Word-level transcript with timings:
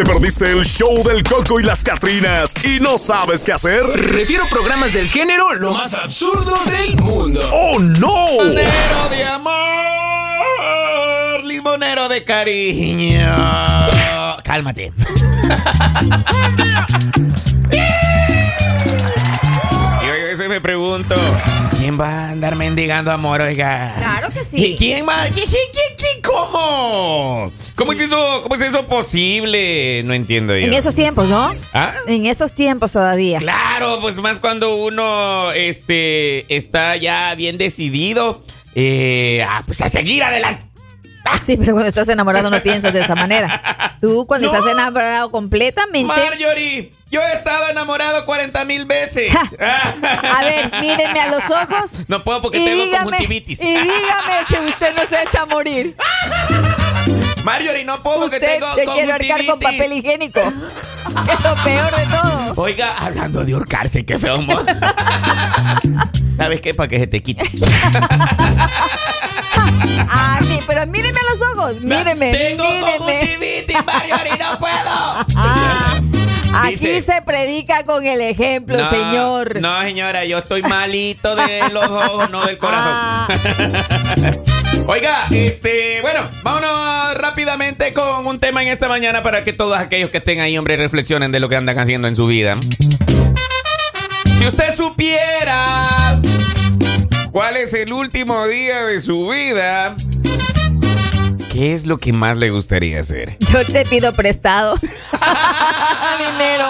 ¿Te 0.00 0.06
perdiste 0.06 0.50
el 0.50 0.64
show 0.64 1.02
del 1.02 1.22
Coco 1.22 1.60
y 1.60 1.62
las 1.62 1.84
Catrinas 1.84 2.54
y 2.64 2.80
no 2.80 2.96
sabes 2.96 3.44
qué 3.44 3.52
hacer? 3.52 3.84
Refiero 3.84 4.46
programas 4.46 4.94
del 4.94 5.06
género 5.06 5.52
lo 5.52 5.74
más 5.74 5.92
absurdo 5.92 6.56
del 6.64 6.96
mundo. 6.96 7.46
¡Oh, 7.52 7.78
no! 7.78 8.42
Limonero 8.42 9.08
de 9.10 9.24
amor, 9.26 9.54
limonero 11.44 12.08
de 12.08 12.24
cariño. 12.24 13.36
Cálmate. 14.42 14.94
Me 20.50 20.60
pregunto, 20.60 21.14
¿quién 21.78 21.98
va 21.98 22.08
a 22.26 22.30
andar 22.30 22.56
mendigando 22.56 23.12
amor, 23.12 23.40
oiga? 23.40 23.94
Claro 23.96 24.30
que 24.30 24.42
sí. 24.44 24.56
¿Y 24.72 24.76
quién 24.76 25.04
más? 25.04 25.30
¿Qui- 25.30 25.46
qui- 25.46 25.96
qui- 25.96 26.20
¿Cómo? 26.24 27.52
¿Cómo, 27.76 27.92
es 27.92 28.00
eso, 28.00 28.40
¿Cómo 28.42 28.54
es 28.56 28.60
eso 28.60 28.84
posible? 28.86 30.02
No 30.04 30.12
entiendo 30.12 30.56
yo. 30.58 30.66
En 30.66 30.74
esos 30.74 30.96
tiempos, 30.96 31.28
¿no? 31.28 31.52
¿Ah? 31.72 31.94
En 32.08 32.26
estos 32.26 32.52
tiempos 32.52 32.90
todavía. 32.92 33.38
Claro, 33.38 34.00
pues 34.00 34.16
más 34.16 34.40
cuando 34.40 34.74
uno 34.74 35.52
este, 35.52 36.52
está 36.54 36.96
ya 36.96 37.32
bien 37.36 37.56
decidido 37.56 38.44
eh, 38.74 39.46
a, 39.48 39.62
pues 39.64 39.80
a 39.82 39.88
seguir 39.88 40.24
adelante. 40.24 40.66
Sí, 41.38 41.56
pero 41.56 41.72
cuando 41.72 41.88
estás 41.88 42.08
enamorado 42.08 42.50
no 42.50 42.62
piensas 42.62 42.92
de 42.92 43.00
esa 43.00 43.14
manera. 43.14 43.96
Tú 44.00 44.26
cuando 44.26 44.48
No. 44.50 44.54
estás 44.54 44.70
enamorado 44.72 45.30
completamente... 45.30 46.06
Marjorie, 46.12 46.92
yo 47.10 47.20
he 47.20 47.32
estado 47.32 47.68
enamorado 47.68 48.24
40 48.24 48.64
mil 48.64 48.86
veces. 48.86 49.32
A 49.58 50.42
ver, 50.44 50.70
mírenme 50.80 51.20
a 51.20 51.28
los 51.28 51.44
ojos. 51.50 52.02
No 52.08 52.22
puedo 52.24 52.42
porque 52.42 52.58
tengo 52.58 52.84
dígame, 52.84 53.04
conjuntivitis. 53.04 53.60
Y 53.60 53.66
dígame 53.66 54.44
que 54.48 54.58
usted 54.60 54.94
no 54.94 55.04
se 55.06 55.22
echa 55.22 55.42
a 55.42 55.46
morir. 55.46 55.96
Marjorie, 57.44 57.84
no 57.84 58.02
puedo 58.02 58.24
Usted 58.26 58.40
tengo 58.40 58.72
se 58.74 58.84
quiere 58.84 59.12
ahorcar 59.12 59.46
con 59.46 59.60
papel 59.60 59.92
higiénico. 59.92 60.40
Es 61.10 61.44
lo 61.44 61.54
peor 61.64 61.96
de 61.96 62.06
todo. 62.06 62.52
Oiga, 62.56 62.94
hablando 62.98 63.44
de 63.44 63.54
ahorcarse, 63.54 64.04
qué 64.04 64.18
feo. 64.18 64.38
¿Sabes 66.38 66.60
qué? 66.60 66.72
Para 66.74 66.88
que 66.88 66.98
se 67.00 67.06
te 67.06 67.22
quite. 67.22 67.42
Ah, 70.12 70.38
sí, 70.42 70.58
pero 70.66 70.86
mírenme 70.86 71.18
a 71.20 71.32
los 71.32 71.42
ojos. 71.56 71.80
Míreme, 71.82 72.32
Tengo 72.32 72.64
míreme. 72.64 72.96
conjuntivitis, 72.98 73.76
Marjorie, 73.84 74.38
no 74.38 74.58
puedo. 74.58 74.74
Ah, 75.36 76.00
aquí 76.64 76.70
Dice- 76.76 77.02
se 77.02 77.22
predica 77.22 77.84
con 77.84 78.04
el 78.06 78.20
ejemplo, 78.20 78.78
No, 78.78 78.84
señor. 78.88 79.60
No, 79.60 79.80
señora, 79.82 80.24
yo 80.24 80.38
estoy 80.38 80.62
malito 80.62 81.36
de 81.36 81.68
los 81.70 81.84
ojos, 81.88 82.30
no 82.30 82.44
del 82.46 82.58
corazón. 82.58 82.92
Ah, 82.92 83.28
Oiga, 84.92 85.28
este, 85.30 86.00
bueno, 86.00 86.18
vámonos 86.42 87.14
rápidamente 87.14 87.92
con 87.92 88.26
un 88.26 88.40
tema 88.40 88.60
en 88.62 88.66
esta 88.66 88.88
mañana 88.88 89.22
para 89.22 89.44
que 89.44 89.52
todos 89.52 89.78
aquellos 89.78 90.10
que 90.10 90.18
estén 90.18 90.40
ahí, 90.40 90.58
hombre, 90.58 90.76
reflexionen 90.76 91.30
de 91.30 91.38
lo 91.38 91.48
que 91.48 91.54
andan 91.54 91.78
haciendo 91.78 92.08
en 92.08 92.16
su 92.16 92.26
vida. 92.26 92.56
Si 94.36 94.48
usted 94.48 94.74
supiera 94.74 96.20
cuál 97.30 97.56
es 97.58 97.72
el 97.72 97.92
último 97.92 98.48
día 98.48 98.84
de 98.86 98.98
su 98.98 99.28
vida, 99.28 99.94
¿qué 101.52 101.72
es 101.72 101.86
lo 101.86 101.98
que 101.98 102.12
más 102.12 102.36
le 102.36 102.50
gustaría 102.50 102.98
hacer? 102.98 103.36
yo 103.52 103.64
te 103.64 103.84
pido 103.84 104.12
prestado. 104.12 104.74
Dinero. 106.18 106.66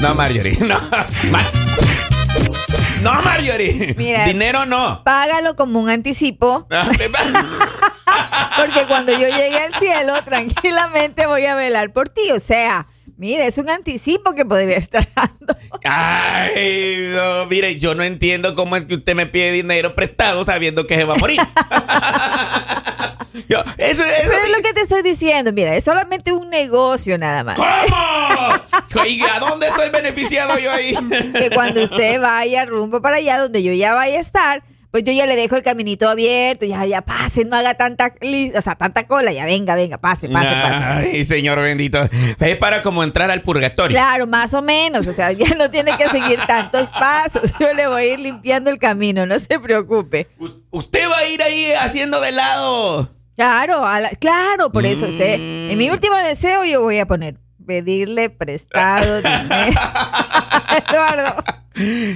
No, 0.00 0.14
Marjorie, 0.14 0.58
no. 0.60 0.78
Mar- 1.30 1.44
no, 3.02 3.22
Marjorie. 3.22 3.94
Mira. 3.96 4.26
Dinero 4.26 4.66
no. 4.66 5.02
Págalo 5.04 5.56
como 5.56 5.80
un 5.80 5.88
anticipo, 5.90 6.66
porque 8.56 8.86
cuando 8.88 9.12
yo 9.12 9.26
llegue 9.28 9.58
al 9.58 9.74
cielo, 9.78 10.14
tranquilamente 10.24 11.26
voy 11.26 11.46
a 11.46 11.54
velar 11.54 11.92
por 11.92 12.08
ti. 12.08 12.30
O 12.32 12.40
sea, 12.40 12.86
mira, 13.16 13.46
es 13.46 13.58
un 13.58 13.70
anticipo 13.70 14.34
que 14.34 14.44
podría 14.44 14.76
estar 14.76 15.06
dando. 15.14 15.56
Ay, 15.84 17.10
no, 17.14 17.46
mire, 17.46 17.78
yo 17.78 17.94
no 17.94 18.02
entiendo 18.02 18.54
cómo 18.54 18.76
es 18.76 18.84
que 18.86 18.94
usted 18.94 19.14
me 19.14 19.26
pide 19.26 19.52
dinero 19.52 19.94
prestado 19.94 20.44
sabiendo 20.44 20.86
que 20.86 20.96
se 20.96 21.04
va 21.04 21.14
a 21.14 21.18
morir. 21.18 21.40
Yo, 23.48 23.58
eso, 23.78 24.02
eso 24.04 24.22
Pero 24.22 24.32
es 24.44 24.50
lo 24.56 24.62
que 24.62 24.72
te 24.74 24.80
estoy 24.82 25.02
diciendo, 25.02 25.52
mira, 25.52 25.74
es 25.76 25.84
solamente 25.84 26.32
un 26.32 26.48
negocio 26.50 27.18
nada 27.18 27.44
más. 27.44 27.56
¿Cómo? 28.92 29.04
¿Y 29.06 29.20
a 29.22 29.38
dónde 29.40 29.68
estoy 29.68 29.90
beneficiado 29.90 30.58
yo 30.58 30.70
ahí? 30.72 30.94
Que 31.34 31.50
cuando 31.50 31.82
usted 31.82 32.20
vaya 32.20 32.64
rumbo 32.64 33.00
para 33.02 33.16
allá, 33.16 33.38
donde 33.38 33.62
yo 33.62 33.72
ya 33.72 33.94
vaya 33.94 34.16
a 34.18 34.20
estar, 34.20 34.62
pues 34.90 35.04
yo 35.04 35.12
ya 35.12 35.26
le 35.26 35.36
dejo 35.36 35.56
el 35.56 35.62
caminito 35.62 36.08
abierto, 36.08 36.64
ya, 36.64 36.84
ya 36.86 37.02
pase, 37.02 37.44
no 37.44 37.56
haga 37.56 37.74
tanta, 37.74 38.14
o 38.56 38.60
sea, 38.62 38.76
tanta 38.76 39.06
cola, 39.06 39.30
ya 39.32 39.44
venga, 39.44 39.74
venga, 39.74 39.98
pase, 39.98 40.26
pase, 40.28 40.48
pase. 40.62 40.84
Ay, 40.84 41.24
señor 41.26 41.60
bendito. 41.60 42.00
Es 42.40 42.56
para 42.56 42.80
como 42.82 43.02
entrar 43.04 43.30
al 43.30 43.42
purgatorio. 43.42 43.94
Claro, 43.94 44.26
más 44.26 44.54
o 44.54 44.62
menos, 44.62 45.06
o 45.06 45.12
sea, 45.12 45.32
ya 45.32 45.54
no 45.56 45.70
tiene 45.70 45.94
que 45.98 46.08
seguir 46.08 46.40
tantos 46.46 46.88
pasos, 46.90 47.52
yo 47.60 47.74
le 47.74 47.86
voy 47.88 48.02
a 48.02 48.06
ir 48.14 48.20
limpiando 48.20 48.70
el 48.70 48.78
camino, 48.78 49.26
no 49.26 49.38
se 49.38 49.58
preocupe. 49.60 50.28
U- 50.38 50.48
Usted 50.70 51.10
va 51.10 51.18
a 51.18 51.26
ir 51.26 51.42
ahí 51.42 51.72
haciendo 51.72 52.20
de 52.20 52.32
lado. 52.32 53.10
Claro, 53.36 53.84
a 53.86 54.00
la- 54.00 54.10
claro, 54.10 54.70
por 54.72 54.86
eso, 54.86 55.06
Mm. 55.08 55.70
en 55.70 55.78
mi 55.78 55.90
último 55.90 56.16
deseo 56.28 56.64
yo 56.64 56.82
voy 56.82 56.98
a 56.98 57.06
poner, 57.06 57.36
pedirle 57.66 58.30
prestado 58.30 59.16
dinero. 59.22 59.80
Eduardo. 60.88 61.44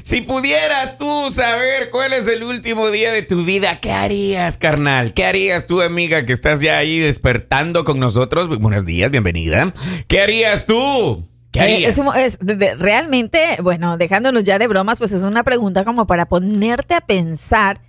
Si 0.03 0.23
pudieras 0.23 0.97
tú 0.97 1.31
saber 1.31 1.91
cuál 1.91 2.15
es 2.15 2.27
el 2.27 2.43
último 2.45 2.89
día 2.91 3.13
de 3.13 3.21
tu 3.23 3.43
vida, 3.45 3.79
¿qué 3.81 3.93
harías, 3.93 4.57
carnal? 4.57 5.13
¿Qué 5.13 5.25
harías 5.27 5.67
tú, 5.67 5.83
amiga, 5.83 6.25
que 6.25 6.33
estás 6.33 6.61
ya 6.63 6.79
ahí 6.79 6.99
despertando 6.99 7.85
con 7.85 7.99
nosotros? 8.01 8.49
Buenos 8.59 8.87
días, 8.87 9.11
bienvenida. 9.11 9.75
¿Qué 10.09 10.21
harías 10.23 10.65
tú? 10.65 11.29
¿Qué 11.53 11.59
Eh, 11.61 11.63
harías? 11.63 11.99
es 12.17 12.39
realmente, 12.79 13.59
bueno, 13.63 13.99
dejándonos 13.99 14.45
ya 14.45 14.59
de 14.59 14.67
bromas, 14.69 14.99
pues 14.99 15.13
es 15.13 15.23
una 15.23 15.43
pregunta 15.45 15.85
como 15.85 16.07
para 16.07 16.27
ponerte 16.27 16.95
a 16.95 17.01
pensar 17.03 17.81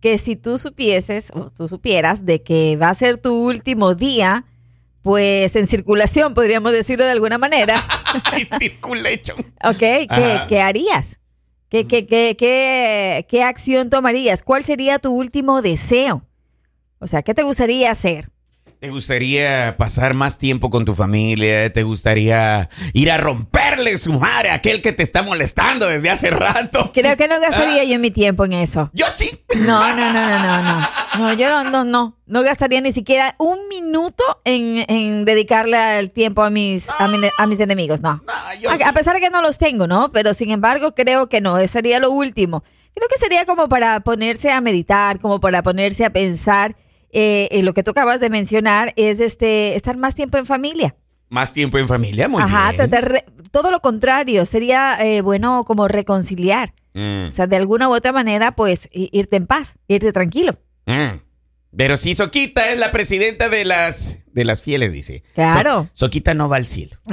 que 0.00 0.18
si 0.18 0.36
tú 0.36 0.58
supieses 0.58 1.30
o 1.34 1.50
tú 1.50 1.68
supieras 1.68 2.24
de 2.24 2.42
que 2.42 2.76
va 2.76 2.90
a 2.90 2.94
ser 2.94 3.18
tu 3.18 3.34
último 3.34 3.94
día, 3.94 4.44
pues 5.02 5.56
en 5.56 5.66
circulación, 5.66 6.34
podríamos 6.34 6.72
decirlo 6.72 7.04
de 7.04 7.12
alguna 7.12 7.38
manera, 7.38 7.84
Ay, 8.32 8.46
circulation. 8.58 9.38
¿ok? 9.64 9.78
¿Qué, 9.78 10.40
qué 10.48 10.60
harías? 10.60 11.18
¿Qué, 11.68 11.86
qué, 11.86 12.06
qué, 12.06 12.36
qué, 12.38 13.26
qué 13.28 13.42
acción 13.42 13.90
tomarías? 13.90 14.42
¿Cuál 14.42 14.64
sería 14.64 14.98
tu 14.98 15.12
último 15.12 15.60
deseo? 15.62 16.24
O 16.98 17.06
sea, 17.06 17.22
¿qué 17.22 17.34
te 17.34 17.42
gustaría 17.42 17.90
hacer? 17.90 18.30
¿Te 18.80 18.90
gustaría 18.90 19.74
pasar 19.76 20.14
más 20.14 20.38
tiempo 20.38 20.70
con 20.70 20.84
tu 20.84 20.94
familia? 20.94 21.72
¿Te 21.72 21.82
gustaría 21.82 22.68
ir 22.92 23.10
a 23.10 23.18
romperle 23.18 23.98
su 23.98 24.12
madre 24.12 24.50
a 24.50 24.54
aquel 24.54 24.80
que 24.82 24.92
te 24.92 25.02
está 25.02 25.22
molestando 25.22 25.88
desde 25.88 26.10
hace 26.10 26.30
rato? 26.30 26.92
Creo 26.94 27.16
que 27.16 27.26
no 27.26 27.40
gastaría 27.40 27.82
yo 27.82 27.98
mi 27.98 28.12
tiempo 28.12 28.44
en 28.44 28.52
eso. 28.52 28.88
Yo 28.92 29.06
sí. 29.12 29.30
No, 29.56 29.96
no, 29.96 30.12
no, 30.12 30.28
no, 30.28 30.38
no, 30.38 30.62
no. 30.62 30.88
No, 31.18 31.32
yo 31.34 31.48
no, 31.48 31.64
no, 31.68 31.84
no. 31.84 32.18
No 32.26 32.42
gastaría 32.44 32.80
ni 32.80 32.92
siquiera 32.92 33.34
un 33.38 33.58
minuto 33.68 34.22
en, 34.44 34.84
en 34.88 35.24
dedicarle 35.24 35.98
el 35.98 36.12
tiempo 36.12 36.44
a 36.44 36.50
mis, 36.50 36.88
a, 37.00 37.08
mi- 37.08 37.18
a 37.36 37.46
mis 37.48 37.58
enemigos, 37.58 38.00
no. 38.00 38.22
A, 38.28 38.76
sí. 38.76 38.82
a 38.84 38.92
pesar 38.92 39.14
de 39.16 39.20
que 39.20 39.30
no 39.30 39.42
los 39.42 39.58
tengo, 39.58 39.88
¿no? 39.88 40.12
Pero 40.12 40.34
sin 40.34 40.52
embargo, 40.52 40.94
creo 40.94 41.28
que 41.28 41.40
no, 41.40 41.58
eso 41.58 41.72
sería 41.72 41.98
lo 41.98 42.12
último. 42.12 42.62
Creo 42.94 43.08
que 43.08 43.18
sería 43.18 43.44
como 43.44 43.68
para 43.68 43.98
ponerse 44.00 44.52
a 44.52 44.60
meditar, 44.60 45.18
como 45.18 45.40
para 45.40 45.64
ponerse 45.64 46.04
a 46.04 46.10
pensar. 46.12 46.76
Eh, 47.10 47.48
en 47.52 47.64
lo 47.64 47.74
que 47.74 47.82
tú 47.82 47.90
acabas 47.92 48.20
de 48.20 48.30
mencionar 48.30 48.92
es 48.96 49.20
este 49.20 49.74
estar 49.76 49.96
más 49.96 50.14
tiempo 50.14 50.38
en 50.38 50.46
familia. 50.46 50.96
Más 51.30 51.52
tiempo 51.52 51.76
en 51.78 51.86
familia, 51.88 52.28
muy 52.28 52.42
Ajá, 52.42 52.72
bien. 52.72 52.76
tratar 52.88 53.10
re- 53.12 53.24
todo 53.50 53.70
lo 53.70 53.80
contrario, 53.80 54.46
sería 54.46 54.96
eh, 55.04 55.20
bueno 55.20 55.64
como 55.66 55.86
reconciliar. 55.88 56.72
Mm, 56.94 57.28
O 57.28 57.30
sea, 57.30 57.46
de 57.46 57.56
alguna 57.56 57.88
u 57.88 57.94
otra 57.94 58.12
manera, 58.12 58.52
pues 58.52 58.88
irte 58.92 59.36
en 59.36 59.46
paz, 59.46 59.76
irte 59.88 60.12
tranquilo. 60.12 60.54
mm. 60.86 61.27
Pero 61.76 61.96
si 61.96 62.14
Soquita 62.14 62.70
es 62.72 62.78
la 62.78 62.90
presidenta 62.92 63.48
de 63.48 63.64
las 63.64 64.18
de 64.32 64.44
las 64.44 64.62
fieles, 64.62 64.92
dice. 64.92 65.22
Claro. 65.34 65.88
So- 65.94 66.06
Soquita 66.06 66.32
no 66.34 66.48
va 66.48 66.56
al 66.56 66.64
cielo. 66.64 66.96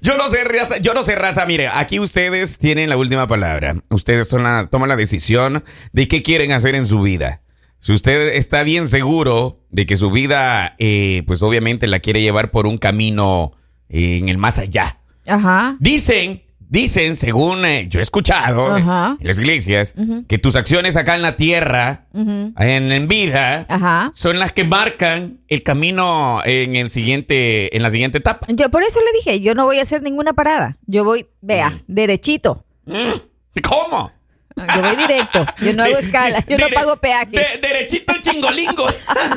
yo 0.00 0.16
no 0.16 0.28
sé, 0.28 0.44
raza, 0.44 0.78
yo 0.78 0.94
no 0.94 1.02
sé, 1.02 1.14
raza. 1.14 1.46
Mire, 1.46 1.68
aquí 1.68 2.00
ustedes 2.00 2.58
tienen 2.58 2.88
la 2.90 2.96
última 2.96 3.26
palabra. 3.26 3.76
Ustedes 3.90 4.28
son 4.28 4.42
la, 4.42 4.66
toman 4.66 4.88
la 4.88 4.96
decisión 4.96 5.64
de 5.92 6.08
qué 6.08 6.22
quieren 6.22 6.52
hacer 6.52 6.74
en 6.74 6.86
su 6.86 7.00
vida. 7.02 7.42
Si 7.78 7.92
usted 7.92 8.34
está 8.34 8.62
bien 8.62 8.86
seguro 8.86 9.60
de 9.70 9.86
que 9.86 9.96
su 9.96 10.10
vida, 10.10 10.74
eh, 10.78 11.22
pues 11.26 11.42
obviamente 11.42 11.86
la 11.86 12.00
quiere 12.00 12.20
llevar 12.20 12.50
por 12.50 12.66
un 12.66 12.78
camino 12.78 13.52
eh, 13.88 14.18
en 14.18 14.28
el 14.28 14.38
más 14.38 14.58
allá. 14.58 14.98
Ajá. 15.26 15.76
Dicen, 15.80 16.42
dicen, 16.72 17.16
según 17.16 17.64
eh, 17.66 17.86
yo 17.88 18.00
he 18.00 18.02
escuchado 18.02 18.74
Ajá. 18.74 19.16
en 19.20 19.26
las 19.28 19.38
iglesias, 19.38 19.94
que 20.26 20.38
tus 20.38 20.56
acciones 20.56 20.96
acá 20.96 21.14
en 21.14 21.22
la 21.22 21.36
tierra, 21.36 22.06
en, 22.14 22.90
en 22.90 23.06
vida, 23.08 23.66
Ajá. 23.68 24.10
son 24.14 24.38
las 24.38 24.52
que 24.52 24.64
marcan 24.64 25.38
el 25.48 25.62
camino 25.62 26.40
en 26.44 26.74
el 26.74 26.88
siguiente, 26.90 27.76
en 27.76 27.82
la 27.82 27.90
siguiente 27.90 28.18
etapa. 28.18 28.46
Yo 28.48 28.70
por 28.70 28.82
eso 28.82 29.00
le 29.00 29.12
dije, 29.18 29.40
yo 29.42 29.54
no 29.54 29.66
voy 29.66 29.78
a 29.78 29.82
hacer 29.82 30.02
ninguna 30.02 30.32
parada. 30.32 30.78
Yo 30.86 31.04
voy, 31.04 31.26
vea, 31.42 31.70
Mm. 31.70 31.80
derechito. 31.88 32.64
¿Cómo? 33.62 34.10
Yo 34.56 34.82
voy 34.82 34.96
directo. 34.96 35.44
Yo 35.62 35.72
no 35.74 35.84
hago 35.84 35.98
escala. 35.98 36.44
Yo 36.48 36.56
no 36.58 36.66
Dire- 36.66 36.74
pago 36.74 36.96
peaje. 36.96 37.30
de- 37.30 37.58
derechito 37.68 38.12
el 38.14 38.20
chingolingo. 38.22 38.86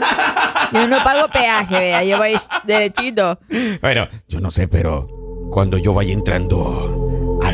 Yo 0.73 0.87
no 0.87 1.03
pago 1.03 1.27
peaje, 1.29 1.79
vea. 1.79 2.03
Yo 2.03 2.17
voy 2.17 2.35
derechito. 2.65 3.39
bueno, 3.81 4.07
yo 4.27 4.39
no 4.39 4.51
sé, 4.51 4.67
pero 4.67 5.07
cuando 5.51 5.77
yo 5.77 5.93
vaya 5.93 6.11
entrando 6.11 6.94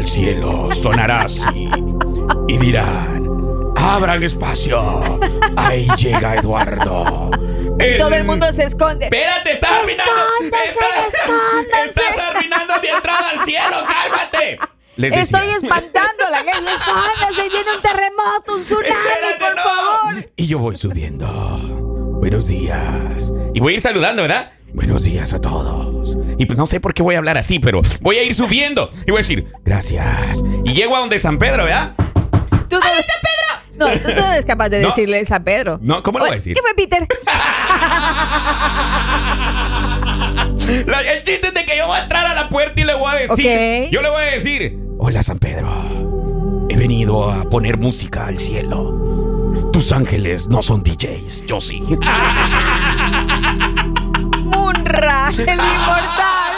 al 0.01 0.07
cielo, 0.07 0.69
sonará 0.71 1.21
así. 1.21 1.69
Y 2.48 2.57
dirán, 2.57 3.30
abran 3.75 4.24
espacio. 4.24 5.19
Ahí 5.56 5.88
llega 5.95 6.36
Eduardo. 6.36 7.30
Todo 8.00 8.13
el 8.15 8.24
mundo 8.24 8.51
se 8.51 8.63
esconde. 8.63 9.06
Espérate, 9.06 9.51
estás 9.51 9.71
arruinando. 9.71 10.12
Estás, 10.42 11.13
escóndase. 11.13 11.89
estás 11.89 12.30
arruinando 12.30 12.74
mi 12.81 12.88
entrada 12.88 13.30
al 13.30 13.39
cielo. 13.45 13.77
Cálmate. 13.88 14.59
Les. 14.95 15.13
Estoy 15.13 15.48
espantando 15.50 16.24
la 16.31 16.38
gente. 16.38 16.71
Escóndase. 16.71 17.50
Viene 17.50 17.71
un 17.75 17.81
terremoto, 17.83 18.56
un 18.56 18.63
tsunami, 18.63 18.88
Espérate, 18.88 19.39
por 19.39 19.56
no. 19.56 19.62
favor. 19.62 20.31
Y 20.36 20.47
yo 20.47 20.59
voy 20.59 20.77
subiendo. 20.77 21.27
Buenos 21.27 22.47
días. 22.47 23.31
Y 23.54 23.59
voy 23.59 23.74
a 23.74 23.75
ir 23.75 23.81
saludando, 23.81 24.24
¿verdad? 24.24 24.51
Buenos 24.73 25.03
días 25.03 25.33
a 25.33 25.41
todos. 25.41 26.18
Y 26.38 26.45
pues 26.45 26.57
no 26.57 26.65
sé 26.65 26.79
por 26.79 26.94
qué 26.94 27.03
voy 27.03 27.15
a 27.15 27.18
hablar 27.18 27.38
así, 27.38 27.59
pero 27.59 27.81
voy 28.01 28.18
a 28.18 28.23
ir 28.23 28.33
subiendo. 28.33 28.89
Y 29.06 29.12
voy 29.12 29.19
a 29.19 29.23
decir, 29.23 29.45
gracias. 29.65 30.41
Y 30.63 30.71
llego 30.73 30.95
a 30.95 31.00
donde 31.00 31.19
San 31.19 31.38
Pedro, 31.38 31.65
¿verdad? 31.65 31.94
Tú 32.69 32.77
no, 32.77 32.81
San 32.81 33.21
Pedro! 33.21 33.41
No, 33.75 33.88
tú 34.00 34.07
no 34.15 34.31
eres 34.31 34.45
capaz 34.45 34.69
de 34.69 34.79
No. 34.81 34.88
decirle 34.88 35.25
San 35.25 35.44
Pedro. 35.44 35.77
No, 35.81 36.01
¿cómo 36.03 36.19
lo 36.19 36.25
voy 36.25 36.31
a 36.33 36.35
decir? 36.35 36.53
¿Qué 36.53 36.62
fue, 36.62 36.73
Peter? 36.75 37.06
La- 40.85 41.00
el 41.01 41.21
chiste 41.23 41.47
es 41.47 41.53
de 41.53 41.65
que 41.65 41.75
yo 41.77 41.88
voy 41.88 41.97
a 41.97 42.03
entrar 42.03 42.25
a 42.25 42.33
la 42.33 42.47
puerta 42.50 42.79
y 42.79 42.85
le 42.85 42.94
voy 42.95 43.12
a 43.12 43.15
decir. 43.15 43.85
Ok. 43.85 43.91
Yo 43.91 44.01
le 44.01 44.09
voy 44.09 44.21
a 44.21 44.25
decir, 44.31 44.79
hola 45.00 45.21
San 45.21 45.38
Pedro. 45.39 46.68
He 46.69 46.77
venido 46.77 47.29
a 47.29 47.44
poner 47.50 47.77
música 47.77 48.27
al 48.27 48.38
cielo. 48.38 49.69
Tus 49.73 49.91
ángeles 49.91 50.47
no 50.47 50.62
son 50.62 50.81
DJs, 50.83 51.44
yo 51.45 51.59
sí. 51.59 51.81
El 55.38 55.60
inmortal. 55.60 56.52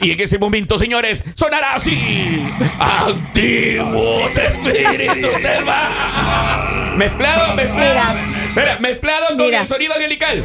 Y 0.00 0.12
en 0.12 0.20
ese 0.20 0.38
momento, 0.38 0.78
señores, 0.78 1.24
sonará 1.34 1.74
así. 1.74 2.46
Antiguos 2.78 4.36
espíritus 4.36 5.42
del 5.42 5.64
mal. 5.64 6.94
Mezclado, 6.96 7.54
mezclado. 7.54 8.14
Mira. 8.14 8.14
Espera, 8.48 8.78
mezclado 8.80 9.26
con 9.28 9.38
Mira. 9.38 9.62
el 9.62 9.68
sonido 9.68 9.94
angelical. 9.94 10.44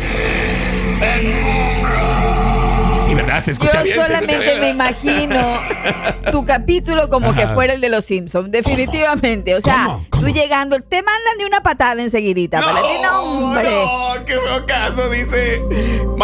Se 3.39 3.51
escucha 3.51 3.79
Yo 3.79 3.83
bien. 3.83 4.07
solamente 4.07 4.55
me 4.59 4.69
imagino 4.71 5.61
tu 6.31 6.45
capítulo 6.45 7.07
como 7.09 7.35
que 7.35 7.47
fuera 7.47 7.73
el 7.73 7.81
de 7.81 7.89
los 7.89 8.03
Simpsons, 8.03 8.51
definitivamente. 8.51 9.55
O 9.55 9.61
sea, 9.61 9.83
¿Cómo? 9.85 10.05
¿Cómo? 10.09 10.27
tú 10.27 10.33
llegando, 10.33 10.79
te 10.79 10.97
mandan 10.97 11.37
de 11.37 11.45
una 11.45 11.61
patada 11.61 12.01
enseguidita. 12.01 12.59
para 12.59 12.81
ti, 12.81 12.87
no, 13.01 13.21
hombre. 13.21 13.69
no, 13.69 14.25
qué 14.25 14.33
feo 14.33 14.65
caso, 14.65 15.09
dice. 15.09 15.61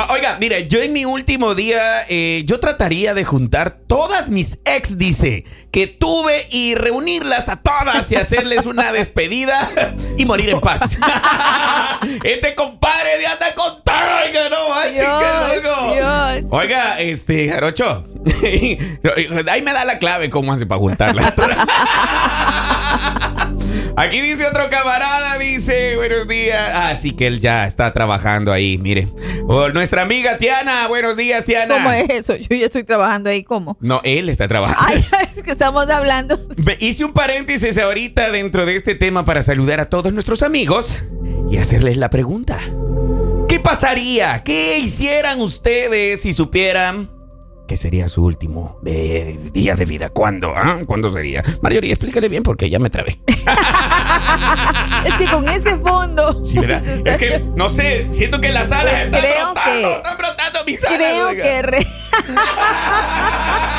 Oiga, 0.09 0.37
mire, 0.39 0.67
yo 0.67 0.81
en 0.81 0.93
mi 0.93 1.05
último 1.05 1.55
día, 1.55 2.03
eh, 2.09 2.43
yo 2.45 2.59
trataría 2.59 3.13
de 3.13 3.23
juntar 3.23 3.77
todas 3.87 4.27
mis 4.27 4.57
ex, 4.65 4.97
dice, 4.97 5.45
que 5.71 5.87
tuve 5.87 6.41
y 6.49 6.75
reunirlas 6.75 7.49
a 7.49 7.57
todas 7.57 8.11
y 8.11 8.15
hacerles 8.15 8.65
una 8.65 8.91
despedida 8.91 9.71
y 10.17 10.25
morir 10.25 10.49
en 10.49 10.59
paz. 10.59 10.97
este 12.23 12.55
compadre 12.55 13.17
de 13.19 13.27
anda 13.27 13.53
con 13.55 13.83
todo, 13.83 13.95
oiga, 14.25 14.49
no 14.49 14.69
manches, 14.69 15.61
Dios. 15.61 15.93
Dios. 15.93 16.51
Oiga, 16.51 17.01
este, 17.09 17.49
Jarocho, 17.49 18.05
ahí 18.43 19.61
me 19.63 19.73
da 19.73 19.85
la 19.85 19.99
clave 19.99 20.29
cómo 20.29 20.53
hace 20.53 20.65
para 20.65 20.79
juntarla. 20.79 21.33
Aquí 23.97 24.19
dice 24.19 24.45
otro 24.45 24.69
camarada, 24.69 25.37
dice, 25.37 25.95
buenos 25.95 26.27
días. 26.27 26.61
Ah, 26.73 26.95
sí 26.95 27.13
que 27.13 27.27
él 27.27 27.39
ya 27.39 27.65
está 27.65 27.93
trabajando 27.93 28.51
ahí, 28.51 28.77
mire. 28.77 29.07
O 29.47 29.69
nuestra 29.69 30.01
amiga 30.01 30.37
Tiana, 30.37 30.87
buenos 30.87 31.15
días, 31.15 31.45
Tiana. 31.45 31.75
¿Cómo 31.75 31.91
es 31.91 32.09
eso? 32.09 32.35
Yo 32.35 32.57
ya 32.57 32.65
estoy 32.65 32.83
trabajando 32.83 33.29
ahí, 33.29 33.43
¿cómo? 33.43 33.77
No, 33.79 34.01
él 34.03 34.27
está 34.27 34.49
trabajando. 34.49 34.83
Ay, 34.85 35.05
es 35.35 35.43
que 35.43 35.51
estamos 35.51 35.89
hablando. 35.89 36.37
Hice 36.79 37.05
un 37.05 37.13
paréntesis 37.13 37.77
ahorita 37.77 38.31
dentro 38.31 38.65
de 38.65 38.75
este 38.75 38.95
tema 38.95 39.23
para 39.23 39.41
saludar 39.41 39.79
a 39.79 39.85
todos 39.85 40.11
nuestros 40.11 40.43
amigos 40.43 41.01
y 41.49 41.57
hacerles 41.57 41.95
la 41.95 42.09
pregunta. 42.09 42.59
¿Qué 43.65 43.69
pasaría? 43.71 44.43
¿Qué 44.43 44.77
hicieran 44.77 45.41
ustedes 45.41 46.21
si 46.21 46.35
supieran 46.35 47.09
que 47.67 47.77
sería 47.77 48.07
su 48.07 48.23
último 48.23 48.77
de- 48.83 49.39
día 49.53 49.73
de 49.73 49.85
vida? 49.85 50.09
¿Cuándo? 50.09 50.53
ah? 50.55 50.81
¿Cuándo 50.85 51.11
sería? 51.11 51.43
Marjorie, 51.63 51.91
explícale 51.91 52.29
bien 52.29 52.43
porque 52.43 52.69
ya 52.69 52.77
me 52.77 52.91
trabé. 52.91 53.19
Es 55.03 55.13
que 55.15 55.25
con 55.31 55.49
ese 55.49 55.77
fondo. 55.77 56.43
Sí, 56.45 56.59
¿verdad? 56.59 56.83
Es 57.07 57.17
que, 57.17 57.39
no 57.55 57.67
sé, 57.69 58.05
siento 58.11 58.39
que 58.39 58.51
las 58.51 58.71
alas 58.71 58.93
Pues 58.93 59.03
están 59.05 59.21
creo 59.21 59.45
brotando, 59.53 59.71
que- 59.87 59.93
están 59.95 60.17
brotando 60.19 60.59
mis 60.67 60.83
alas. 60.85 60.97
Creo 60.97 61.27
oiga. 61.29 61.43
que 61.43 61.61
re- 61.63 61.87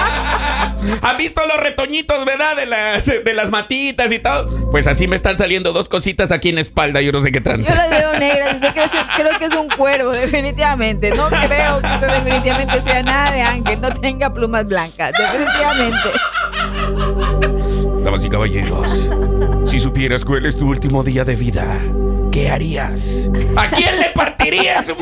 ¿Han 1.02 1.16
visto 1.16 1.40
los 1.46 1.58
retoñitos, 1.58 2.24
verdad? 2.24 2.56
De 2.56 2.66
las, 2.66 3.06
de 3.06 3.34
las 3.34 3.50
matitas 3.50 4.10
y 4.12 4.18
todo. 4.18 4.70
Pues 4.70 4.86
así 4.86 5.08
me 5.08 5.16
están 5.16 5.36
saliendo 5.38 5.72
dos 5.72 5.88
cositas 5.88 6.32
aquí 6.32 6.48
en 6.50 6.58
espalda. 6.58 7.00
Yo 7.00 7.12
no 7.12 7.20
sé 7.20 7.32
qué 7.32 7.38
yo 7.38 7.44
tranza. 7.44 7.74
las 7.74 7.90
veo 7.90 8.18
negras. 8.18 8.54
Usted 8.54 8.72
cree, 8.72 8.88
creo 9.16 9.38
que 9.38 9.44
es 9.46 9.52
un 9.52 9.68
cuervo, 9.68 10.10
definitivamente. 10.10 11.10
No 11.10 11.28
creo 11.28 11.80
que 11.80 11.88
usted 11.88 12.08
definitivamente 12.08 12.82
sea 12.82 13.02
nada 13.02 13.32
de 13.32 13.42
ángel. 13.42 13.80
No 13.80 13.92
tenga 13.92 14.32
plumas 14.32 14.66
blancas. 14.66 15.12
Definitivamente. 15.16 16.08
Damas 18.04 18.24
y 18.24 18.28
caballeros, 18.28 19.10
si 19.64 19.78
supieras 19.80 20.24
cuál 20.24 20.46
es 20.46 20.56
tu 20.56 20.68
último 20.68 21.02
día 21.02 21.24
de 21.24 21.34
vida, 21.34 21.66
¿qué 22.30 22.50
harías? 22.50 23.28
¿A 23.56 23.68
quién 23.70 23.98
le 23.98 24.10
partirías? 24.10 24.92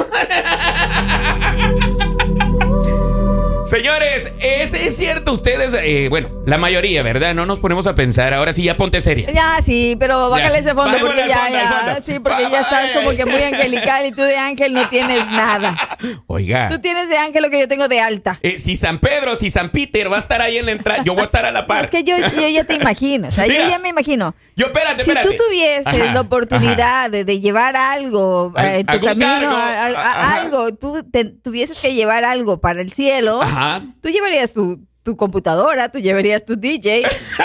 Señores, 3.75 4.33
es, 4.41 4.73
es 4.73 4.97
cierto, 4.97 5.33
ustedes, 5.33 5.75
eh, 5.75 6.07
bueno, 6.09 6.29
la 6.47 6.59
mayoría, 6.59 7.03
¿verdad? 7.03 7.35
No 7.35 7.45
nos 7.45 7.59
ponemos 7.59 7.89
a 7.89 7.97
pensar. 7.97 8.33
Ahora 8.33 8.53
sí, 8.53 8.63
ya 8.63 8.77
ponte 8.77 9.01
seria. 9.01 9.29
Ya, 9.33 9.61
sí, 9.61 9.97
pero 9.99 10.31
bájale 10.31 10.59
ese 10.61 10.75
fondo 10.75 10.97
porque 11.01 11.23
al 11.23 11.29
ya, 11.29 11.37
fondo, 11.39 11.59
al 11.59 11.65
ya. 11.65 11.71
fondo. 11.95 12.01
Sí, 12.07 12.19
porque 12.21 12.43
ya 12.53 12.61
estás 12.61 12.91
como 12.93 13.11
que 13.17 13.25
muy 13.25 13.43
angelical 13.43 14.07
y 14.07 14.13
tú 14.13 14.23
de 14.23 14.37
ángel 14.37 14.75
no 14.75 14.89
tienes 14.91 15.27
nada. 15.27 15.75
Oiga. 16.29 16.69
Tú 16.69 16.79
tienes 16.79 17.09
de 17.09 17.19
ángel 17.19 17.43
lo 17.43 17.51
que 17.51 17.59
yo 17.59 17.67
tengo 17.67 17.89
de 17.89 18.01
alta. 18.01 18.39
Eh, 18.43 18.61
si 18.61 18.77
San 18.77 19.01
Pedro, 19.01 19.35
si 19.35 19.51
San 19.51 19.71
Peter 19.71 20.11
va 20.11 20.17
a 20.17 20.21
estar 20.21 20.41
ahí 20.41 20.57
en 20.59 20.67
la 20.67 20.73
entrada, 20.73 21.03
yo 21.03 21.15
voy 21.15 21.23
a 21.23 21.25
estar 21.25 21.45
a 21.45 21.51
la 21.51 21.67
par. 21.67 21.85
Es 21.87 21.91
que 21.91 22.05
yo, 22.05 22.17
yo 22.17 22.49
ya 22.49 22.63
te 22.63 22.75
imagino, 22.75 23.27
o 23.27 23.33
sea, 23.33 23.45
Mira. 23.49 23.65
yo 23.65 23.71
ya 23.71 23.79
me 23.81 23.89
imagino. 23.89 24.37
Yo, 24.57 24.67
espérate, 24.67 25.03
Si 25.03 25.11
espérate. 25.11 25.37
tú 25.37 25.43
tuvieses 25.49 25.87
Ajá, 25.89 26.13
la 26.13 26.21
oportunidad 26.21 27.11
de, 27.11 27.25
de 27.25 27.41
llevar 27.41 27.75
algo 27.77 28.53
Al- 28.55 28.67
eh, 28.67 28.79
en 28.79 28.87
tu 28.87 28.93
algún 28.93 29.09
camino, 29.09 29.27
cargo, 29.31 29.57
a- 29.57 29.73
a- 29.73 29.87
a- 29.87 29.91
ajá. 29.91 30.35
algo, 30.43 30.75
tú 30.77 31.03
te- 31.11 31.25
tuvieses 31.25 31.77
que 31.77 31.93
llevar 31.93 32.25
algo 32.25 32.59
para 32.59 32.81
el 32.81 32.93
cielo, 32.93 33.43
Ajá. 33.43 33.64
Tú 34.03 34.09
llevarías 34.09 34.53
tu, 34.55 34.81
tu 35.03 35.17
computadora, 35.17 35.91
tú 35.91 35.99
llevarías 35.99 36.45
tu 36.47 36.57
DJ, 36.57 37.03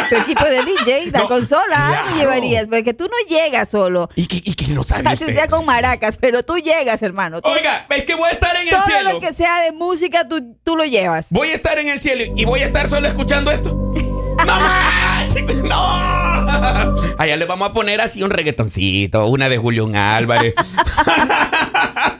tu 0.09 0.15
equipo 0.15 0.45
de 0.45 0.63
DJ, 0.63 1.11
la 1.11 1.19
No, 1.23 1.27
consola, 1.27 1.75
claro. 1.75 2.07
tú 2.09 2.17
llevarías, 2.19 2.67
porque 2.67 2.93
tú 2.93 3.05
no 3.05 3.35
llegas 3.35 3.69
solo. 3.69 4.09
¿Y, 4.15 4.27
que- 4.27 4.41
y 4.43 4.53
quién 4.55 4.75
lo 4.75 4.83
sabe? 4.83 5.03
Así 5.09 5.25
sea 5.31 5.47
con 5.47 5.65
maracas, 5.65 6.15
pero 6.17 6.41
tú 6.43 6.57
llegas, 6.57 7.01
hermano. 7.03 7.41
Tú- 7.41 7.49
Oiga, 7.49 7.85
es 7.89 8.03
que 8.05 8.15
voy 8.15 8.29
a 8.29 8.31
estar 8.31 8.55
en 8.55 8.63
el 8.63 8.69
todo 8.69 8.83
cielo. 8.83 9.11
lo 9.13 9.19
que 9.19 9.33
sea 9.33 9.61
de 9.61 9.71
música, 9.73 10.27
tú, 10.27 10.55
tú 10.63 10.75
lo 10.77 10.85
llevas. 10.85 11.27
Voy 11.31 11.49
a 11.49 11.53
estar 11.55 11.77
en 11.79 11.89
el 11.89 11.99
cielo 11.99 12.23
y 12.35 12.45
voy 12.45 12.61
a 12.61 12.65
estar 12.65 12.87
solo 12.87 13.07
escuchando 13.07 13.51
esto. 13.51 13.75
¡No! 14.45 14.55
¡No! 15.63 16.95
Allá 17.17 17.35
le 17.35 17.43
vamos 17.45 17.69
a 17.69 17.73
poner 17.73 17.99
así 17.99 18.23
un 18.23 18.29
reggaetoncito, 18.29 19.27
una 19.27 19.49
de 19.49 19.57
Julián 19.57 19.95
Álvarez. 19.97 20.53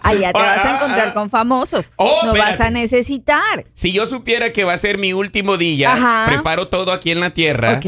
Allá 0.03 0.33
te 0.33 0.39
vas 0.39 0.65
a 0.65 0.75
encontrar 0.75 1.13
con 1.13 1.29
famosos. 1.29 1.91
Oh, 1.95 2.21
no 2.25 2.33
vas 2.33 2.59
a 2.61 2.69
necesitar. 2.69 3.65
Si 3.73 3.91
yo 3.91 4.05
supiera 4.05 4.51
que 4.51 4.63
va 4.63 4.73
a 4.73 4.77
ser 4.77 4.97
mi 4.97 5.13
último 5.13 5.57
día, 5.57 5.93
Ajá. 5.93 6.25
preparo 6.27 6.67
todo 6.67 6.91
aquí 6.91 7.11
en 7.11 7.19
la 7.19 7.31
tierra. 7.31 7.73
Ok. 7.73 7.85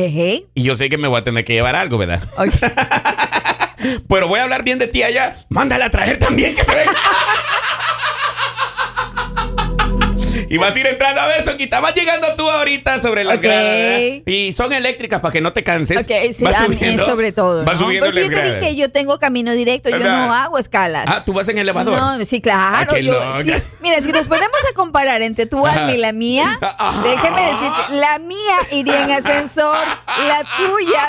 Y 0.53 0.63
yo 0.63 0.75
sé 0.75 0.89
que 0.89 0.97
me 0.97 1.07
voy 1.07 1.19
a 1.19 1.23
tener 1.23 1.43
que 1.45 1.53
llevar 1.53 1.75
algo, 1.75 1.97
¿verdad? 1.97 2.21
ok. 2.37 2.49
Pero 4.07 4.27
voy 4.27 4.39
a 4.39 4.43
hablar 4.43 4.63
bien 4.63 4.77
de 4.77 4.87
ti 4.87 5.01
allá. 5.01 5.35
Mándala 5.49 5.85
a 5.85 5.89
traer 5.89 6.19
también, 6.19 6.55
que 6.55 6.63
se 6.63 6.75
venga. 6.75 6.93
Y 10.53 10.57
vas 10.57 10.75
a 10.75 10.79
ir 10.79 10.87
entrando 10.87 11.21
a 11.21 11.27
ver, 11.27 11.43
Soquita. 11.43 11.79
Vas 11.79 11.95
llegando 11.95 12.27
tú 12.35 12.49
ahorita 12.49 12.99
sobre 12.99 13.23
las 13.23 13.37
Ok. 13.37 13.43
gradas. 13.43 14.01
Y 14.25 14.51
son 14.53 14.73
eléctricas 14.73 15.21
para 15.21 15.31
que 15.31 15.39
no 15.41 15.53
te 15.53 15.63
canses. 15.63 15.97
Ok, 16.05 16.11
sí, 16.33 16.43
Vas 16.43 16.57
subiendo, 16.57 17.05
sobre 17.05 17.31
todo. 17.31 17.63
Vas 17.63 17.79
¿no? 17.79 17.85
subiendo 17.85 18.07
Pues 18.11 18.15
yo 18.15 18.29
te 18.29 18.35
gradas. 18.35 18.59
dije, 18.61 18.75
yo 18.75 18.91
tengo 18.91 19.17
camino 19.17 19.53
directo, 19.53 19.89
yo 19.89 19.97
¿Verdad? 19.97 20.25
no 20.27 20.33
hago 20.33 20.57
escalas. 20.57 21.05
Ah, 21.07 21.23
tú 21.25 21.33
vas 21.33 21.47
en 21.47 21.57
elevador. 21.57 21.97
No, 21.97 22.25
sí, 22.25 22.41
claro. 22.41 22.89
Ah, 22.91 22.99
yo- 22.99 23.41
sí. 23.43 23.53
Mira, 23.81 24.01
si 24.01 24.11
nos 24.11 24.27
ponemos 24.27 24.59
a 24.69 24.73
comparar 24.73 25.21
entre 25.21 25.45
tu 25.45 25.65
alma 25.65 25.93
y 25.93 25.97
la 25.97 26.11
mía, 26.11 26.57
Ajá. 26.61 27.01
déjeme 27.01 27.41
decirte, 27.41 27.95
la 27.95 28.19
mía 28.19 28.55
iría 28.71 29.03
en 29.03 29.11
ascensor, 29.11 29.77
la 30.27 30.43
tuya, 30.57 31.07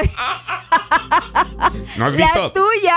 ¿No 1.96 2.06
has 2.06 2.14
la 2.14 2.18
visto? 2.26 2.52
tuya 2.52 2.96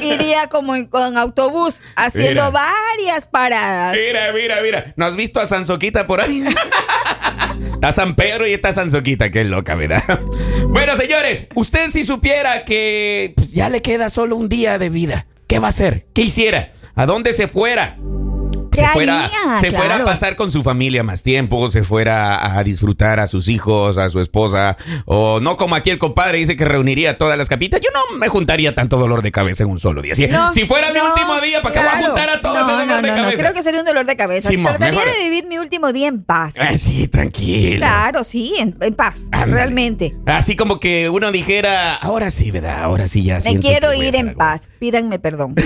iría 0.02 0.48
como 0.48 0.74
en, 0.76 0.86
con 0.86 1.16
autobús, 1.16 1.82
haciendo 1.96 2.50
Mira. 2.50 2.50
varias 2.50 3.26
paradas. 3.26 3.96
Mira, 3.96 4.32
mira, 4.32 4.60
mira. 4.62 4.92
¿No 4.96 5.06
has 5.06 5.16
visto 5.16 5.40
a 5.40 5.46
Sansoquita 5.68 6.06
por 6.06 6.22
ahí? 6.22 6.42
Está 7.74 7.92
San 7.92 8.16
Pedro 8.16 8.46
y 8.46 8.52
está 8.52 8.72
San 8.72 8.90
Soquita, 8.90 9.30
que 9.30 9.42
es 9.42 9.46
loca, 9.46 9.74
¿verdad? 9.74 10.20
Bueno, 10.68 10.96
señores, 10.96 11.46
usted 11.54 11.90
si 11.90 12.04
supiera 12.04 12.64
que 12.64 13.32
pues, 13.36 13.52
ya 13.52 13.68
le 13.68 13.82
queda 13.82 14.10
solo 14.10 14.36
un 14.36 14.48
día 14.48 14.78
de 14.78 14.88
vida, 14.88 15.26
¿qué 15.46 15.58
va 15.58 15.66
a 15.66 15.70
hacer? 15.70 16.06
¿Qué 16.14 16.22
hiciera? 16.22 16.72
¿A 16.94 17.06
dónde 17.06 17.32
se 17.32 17.46
fuera? 17.48 17.96
¿Qué 18.80 18.86
se 18.86 18.92
fuera, 18.92 19.24
haría? 19.24 19.56
se 19.58 19.70
fuera 19.72 19.96
a 19.96 20.04
pasar 20.04 20.36
con 20.36 20.50
su 20.50 20.62
familia 20.62 21.02
más 21.02 21.22
tiempo, 21.22 21.68
se 21.68 21.82
fuera 21.82 22.56
a 22.58 22.64
disfrutar 22.64 23.20
a 23.20 23.26
sus 23.26 23.48
hijos, 23.48 23.98
a 23.98 24.08
su 24.08 24.20
esposa, 24.20 24.76
o 25.04 25.40
no 25.40 25.56
como 25.56 25.74
aquí 25.74 25.90
el 25.90 25.98
compadre 25.98 26.38
dice 26.38 26.56
que 26.56 26.64
reuniría 26.64 27.18
todas 27.18 27.36
las 27.38 27.48
capitas. 27.48 27.80
Yo 27.80 27.88
no 27.92 28.16
me 28.18 28.28
juntaría 28.28 28.74
tanto 28.74 28.96
dolor 28.98 29.22
de 29.22 29.32
cabeza 29.32 29.64
en 29.64 29.70
un 29.70 29.78
solo 29.78 30.02
día. 30.02 30.14
Si, 30.14 30.26
No, 30.26 30.52
si 30.52 30.66
fuera 30.66 30.92
mi 30.92 30.98
no, 30.98 31.06
último 31.06 31.40
día, 31.40 31.62
¿para 31.62 31.72
qué 31.74 31.80
voy 31.80 31.88
a 31.88 32.06
juntar 32.06 32.30
a 32.30 32.40
todos 32.40 32.58
no, 32.66 32.72
dolor 32.78 32.86
no, 32.86 33.02
de 33.02 33.08
cabeza? 33.08 33.38
Creo 33.38 33.54
que 33.54 33.62
sería 33.62 33.80
un 33.80 33.86
dolor 33.86 34.06
de 34.06 34.16
cabeza. 34.16 34.48
Simón, 34.48 34.76
Trataría 34.76 35.04
de 35.04 35.22
vivir 35.24 35.46
mi 35.46 35.58
último 35.58 35.92
día 35.92 36.08
en 36.08 36.22
paz. 36.22 36.54
Ah, 36.58 36.76
sí, 36.76 37.08
tranquilo. 37.08 37.78
Claro, 37.78 38.24
sí, 38.24 38.54
en, 38.58 38.76
en 38.80 38.94
paz. 38.94 39.22
Ándale. 39.32 39.52
Realmente. 39.54 40.16
Así 40.26 40.56
como 40.56 40.80
que 40.80 41.08
uno 41.08 41.30
dijera, 41.32 41.94
ahora 41.96 42.30
sí, 42.30 42.50
¿verdad? 42.50 42.82
Ahora 42.82 43.06
sí 43.06 43.22
ya 43.22 43.38
Me 43.44 43.58
quiero 43.60 43.92
ir 43.94 44.14
en 44.16 44.28
algo". 44.28 44.38
paz. 44.38 44.68
Pídanme 44.78 45.18
perdón. 45.18 45.54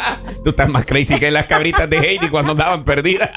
Tú 0.44 0.50
estás 0.50 0.68
más 0.68 0.84
crazy 0.84 1.18
que 1.18 1.30
las 1.30 1.46
cabritas 1.46 1.88
de 1.90 1.98
Heidi 1.98 2.28
cuando 2.28 2.52
andaban 2.52 2.84
perdidas. 2.84 3.30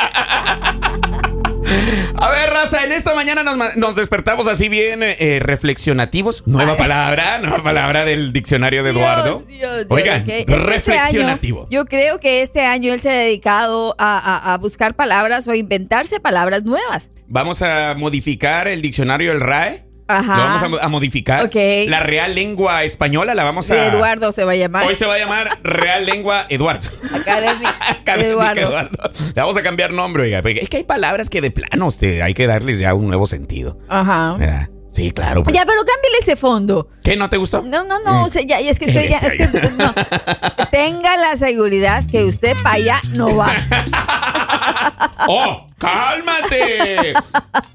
A 2.16 2.30
ver, 2.30 2.50
raza, 2.50 2.84
en 2.84 2.92
esta 2.92 3.16
mañana 3.16 3.44
nos, 3.44 3.76
nos 3.78 3.96
despertamos 3.96 4.48
así 4.48 4.68
bien 4.70 5.02
eh, 5.04 5.16
eh, 5.20 5.40
reflexionativos. 5.42 6.44
Nueva 6.46 6.76
palabra, 6.78 7.40
nueva 7.40 7.64
palabra 7.64 8.04
del 8.06 8.34
diccionario 8.34 8.84
de 8.84 8.92
Eduardo. 8.92 9.44
Dios, 9.48 9.60
Dios, 9.60 9.76
Dios, 9.78 9.86
Oigan, 9.90 10.30
este 10.30 10.56
reflexionativo. 10.56 11.62
año, 11.62 11.68
yo 11.72 11.86
creo 11.86 12.20
que 12.20 12.42
este 12.42 12.62
año 12.62 12.94
él 12.94 13.00
se 13.00 13.10
ha 13.10 13.14
dedicado 13.14 13.96
a, 13.98 14.18
a- 14.20 14.54
a 14.54 14.58
buscar 14.58 14.96
palabras 14.96 15.48
o 15.48 15.52
a 15.52 15.56
inventarse 15.56 16.20
palabras 16.20 16.64
nuevas. 16.64 17.10
Vamos 17.28 17.62
a 17.62 17.96
modificar 17.98 18.68
el 18.68 18.82
diccionario 18.82 19.32
del 19.32 19.40
RAE. 19.40 19.86
Ajá. 20.20 20.36
Lo 20.38 20.44
vamos 20.44 20.64
a 20.64 20.68
mo- 20.70 20.78
a, 20.82 20.88
modificar. 20.88 21.44
Ok. 21.46 21.56
La 21.88 22.00
Real 22.02 22.36
Lengua 22.36 22.84
Española 22.84 23.34
la 23.36 23.44
vamos 23.44 23.70
a... 23.72 23.88
Eduardo 23.88 24.32
se 24.32 24.44
va 24.44 24.52
a 24.54 24.56
llamar. 24.56 24.86
Hoy 24.86 24.96
se 24.96 25.06
va 25.06 25.16
a 25.16 25.18
llamar 25.18 25.60
Real 25.64 26.06
Lengua 26.06 26.46
Eduardo. 26.50 26.88
Académica 27.14 27.76
Académica 27.90 28.32
Eduardo. 28.32 28.62
Eduardo. 28.62 29.12
Le 29.36 29.42
vamos 29.42 29.58
a 29.58 29.62
cambiar 29.64 29.92
nombre, 29.92 30.24
oiga. 30.24 30.40
Es 30.40 30.70
que 30.70 30.78
hay 30.78 30.84
palabras 30.84 31.30
que 31.30 31.42
de 31.42 31.52
plano 31.52 31.88
usted, 31.88 32.22
hay 32.22 32.34
que 32.34 32.48
darles 32.48 32.80
ya 32.80 32.94
un 32.94 33.08
nuevo 33.08 33.26
sentido. 33.28 33.78
Ajá. 33.90 34.36
¿Verdad? 34.38 34.70
Sí, 34.92 35.12
claro. 35.12 35.44
pues. 35.44 35.56
Ya, 35.56 35.66
pero 35.66 35.80
cámbiale 35.84 36.18
ese 36.22 36.36
fondo. 36.36 36.90
¿Qué 37.04 37.16
no 37.16 37.30
te 37.30 37.38
gustó? 37.38 37.62
No, 37.62 37.84
no, 37.86 38.00
no, 38.04 38.26
o 38.26 38.30
sea, 38.30 38.42
ya, 38.42 38.60
y 38.60 38.68
es 38.68 38.78
que 38.78 38.86
usted 38.86 39.10
ya, 39.10 39.20
es 39.20 39.52
que, 39.52 39.70
no. 39.78 39.94
Tenga 40.72 41.16
la 41.18 41.36
seguridad 41.38 42.04
que 42.12 42.26
usted 42.26 42.54
para 42.62 42.76
allá 42.76 43.00
no 43.16 43.36
va. 43.36 43.56
¡Oh! 45.28 45.66
¡Cálmate! 45.78 47.14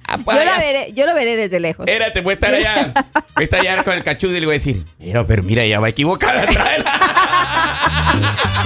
Ah, 0.06 0.18
pues, 0.25 0.38
Yo 0.38 0.44
la 0.44 0.58
veré, 0.58 0.92
yo 0.92 1.06
lo 1.06 1.14
veré 1.14 1.37
desde 1.37 1.58
lejos. 1.58 1.88
Espérate, 1.88 2.20
voy 2.20 2.32
a 2.32 2.35
estar 2.35 2.54
allá. 2.54 2.92
Voy 3.35 3.42
a 3.42 3.44
estar 3.44 3.61
allá 3.61 3.82
con 3.82 3.94
el 3.94 4.04
cachudo 4.04 4.37
y 4.37 4.40
le 4.40 4.46
voy 4.46 4.54
a 4.54 4.58
decir, 4.58 4.85
mira, 4.99 5.25
pero 5.25 5.42
mira, 5.42 5.64
ya 5.66 5.80
va 5.80 5.88
equivocada. 5.88 6.44
tráela". 6.46 6.92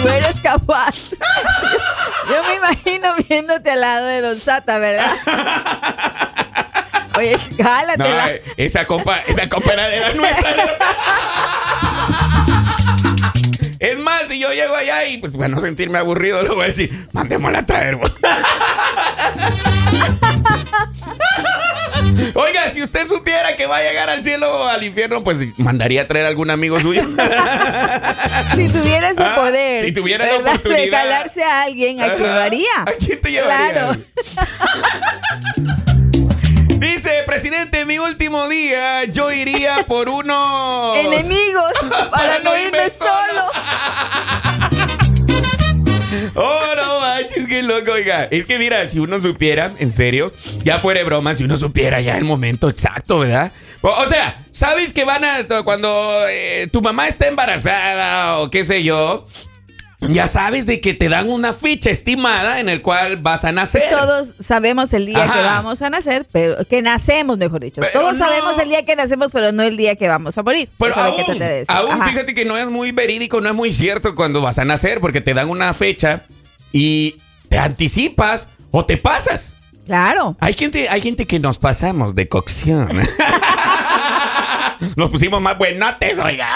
Tú 0.02 0.08
eres 0.08 0.40
capaz. 0.42 0.94
Yo 2.28 2.42
me 2.48 2.54
imagino 2.56 3.14
viéndote 3.28 3.70
al 3.70 3.80
lado 3.80 4.06
de 4.06 4.20
Don 4.20 4.38
Sata, 4.38 4.78
¿verdad? 4.78 5.12
Oye, 7.20 7.36
No, 7.58 7.64
jálatela. 7.64 8.30
eh, 8.32 8.42
esa 8.56 8.86
copa, 8.86 9.18
esa 9.26 9.48
copa 9.48 9.72
era 9.74 9.88
de 9.88 10.00
la 10.00 10.14
nuestra. 10.14 10.54
Es 13.78 13.98
más, 13.98 14.28
si 14.28 14.38
yo 14.38 14.52
llego 14.52 14.74
allá 14.76 15.06
y 15.06 15.16
pues 15.16 15.32
para 15.32 15.48
no 15.48 15.58
sentirme 15.58 15.98
aburrido, 15.98 16.42
le 16.42 16.50
voy 16.50 16.64
a 16.64 16.66
decir, 16.66 17.06
mandémosla 17.12 17.60
a 17.60 17.66
traer. 17.66 17.96
bo". 17.96 18.04
Oiga, 22.34 22.68
si 22.70 22.82
usted 22.82 23.06
supiera 23.06 23.56
que 23.56 23.64
va 23.66 23.78
a 23.78 23.82
llegar 23.82 24.10
al 24.10 24.22
cielo 24.22 24.50
o 24.54 24.64
al 24.68 24.82
infierno, 24.84 25.24
pues 25.24 25.38
mandaría 25.58 26.02
a 26.02 26.06
traer 26.06 26.26
a 26.26 26.28
algún 26.28 26.50
amigo 26.50 26.78
suyo. 26.80 27.02
Si 28.54 28.68
tuviera 28.68 29.10
ese 29.10 29.22
Ah, 29.22 29.34
poder. 29.36 29.80
si 29.80 29.92
tuviera 29.92 30.26
la 30.26 30.36
oportunidad. 30.38 30.80
De 30.82 30.90
jalarse 30.90 31.42
a 31.44 31.62
alguien, 31.62 32.00
¿a 32.02 32.08
quién 32.14 32.26
lo 32.26 32.32
Ajá. 32.32 32.44
haría? 32.44 32.68
¿A 32.86 32.92
quién 32.98 33.20
te 33.20 33.30
llevaría? 33.30 33.72
Claro. 33.72 33.96
Presidente, 37.30 37.86
mi 37.86 37.96
último 38.00 38.48
día 38.48 39.04
yo 39.04 39.30
iría 39.30 39.84
por 39.86 40.08
unos... 40.08 40.96
Enemigos, 40.96 41.72
para, 42.10 42.40
no 42.40 42.58
irme 42.58 42.90
solo. 42.90 43.44
Oh, 46.34 46.60
no 46.74 47.00
manches, 47.00 47.46
qué 47.46 47.62
loco, 47.62 47.92
oiga. 47.92 48.24
Es 48.24 48.44
que 48.44 48.58
mira, 48.58 48.86
si 48.88 48.98
uno 48.98 49.20
supiera, 49.20 49.72
en 49.78 49.92
serio, 49.92 50.32
ya 50.64 50.78
fuera 50.78 50.98
de 50.98 51.04
broma, 51.04 51.34
si 51.34 51.44
uno 51.44 51.56
supiera 51.56 52.00
ya 52.00 52.16
el 52.16 52.24
momento 52.24 52.68
exacto, 52.68 53.20
¿verdad? 53.20 53.52
O, 53.80 53.90
o 53.90 54.08
sea, 54.08 54.42
¿sabes 54.50 54.92
que 54.92 55.04
van 55.04 55.24
a, 55.24 55.46
cuando 55.62 56.26
eh, 56.28 56.66
tu 56.72 56.82
mamá 56.82 57.06
está 57.06 57.28
embarazada 57.28 58.38
o 58.38 58.50
qué 58.50 58.64
sé 58.64 58.82
yo, 58.82 59.24
ya 60.08 60.26
sabes 60.26 60.66
de 60.66 60.80
que 60.80 60.94
te 60.94 61.08
dan 61.08 61.28
una 61.28 61.52
ficha 61.52 61.90
estimada 61.90 62.60
en 62.60 62.68
el 62.68 62.80
cual 62.82 63.18
vas 63.18 63.44
a 63.44 63.52
nacer? 63.52 63.82
Todos 63.90 64.34
sabemos 64.40 64.92
el 64.94 65.06
día 65.06 65.24
Ajá. 65.24 65.34
que 65.34 65.40
vamos 65.42 65.82
a 65.82 65.90
nacer, 65.90 66.26
pero 66.32 66.56
que 66.64 66.80
nacemos, 66.82 67.36
mejor 67.38 67.60
dicho. 67.60 67.80
Pero 67.80 67.92
Todos 67.92 68.18
no. 68.18 68.24
sabemos 68.24 68.58
el 68.58 68.70
día 68.70 68.84
que 68.84 68.96
nacemos, 68.96 69.30
pero 69.32 69.52
no 69.52 69.62
el 69.62 69.76
día 69.76 69.96
que 69.96 70.08
vamos 70.08 70.38
a 70.38 70.42
morir. 70.42 70.68
Pero 70.78 70.92
Eso 70.92 71.00
aún, 71.00 71.38
de 71.38 71.64
aún 71.68 72.02
fíjate 72.04 72.34
que 72.34 72.44
no 72.44 72.56
es 72.56 72.68
muy 72.68 72.92
verídico, 72.92 73.40
no 73.40 73.50
es 73.50 73.54
muy 73.54 73.72
cierto 73.72 74.14
cuando 74.14 74.40
vas 74.40 74.58
a 74.58 74.64
nacer, 74.64 75.00
porque 75.00 75.20
te 75.20 75.34
dan 75.34 75.50
una 75.50 75.74
fecha 75.74 76.22
y 76.72 77.16
te 77.48 77.58
anticipas 77.58 78.46
o 78.70 78.86
te 78.86 78.96
pasas. 78.96 79.54
Claro. 79.86 80.36
Hay 80.40 80.54
gente, 80.54 80.88
hay 80.88 81.00
gente 81.00 81.26
que 81.26 81.38
nos 81.40 81.58
pasamos 81.58 82.14
de 82.14 82.28
cocción. 82.28 82.88
Nos 84.96 85.10
pusimos 85.10 85.40
más 85.40 85.58
buenotes, 85.58 86.18
oiga. 86.18 86.48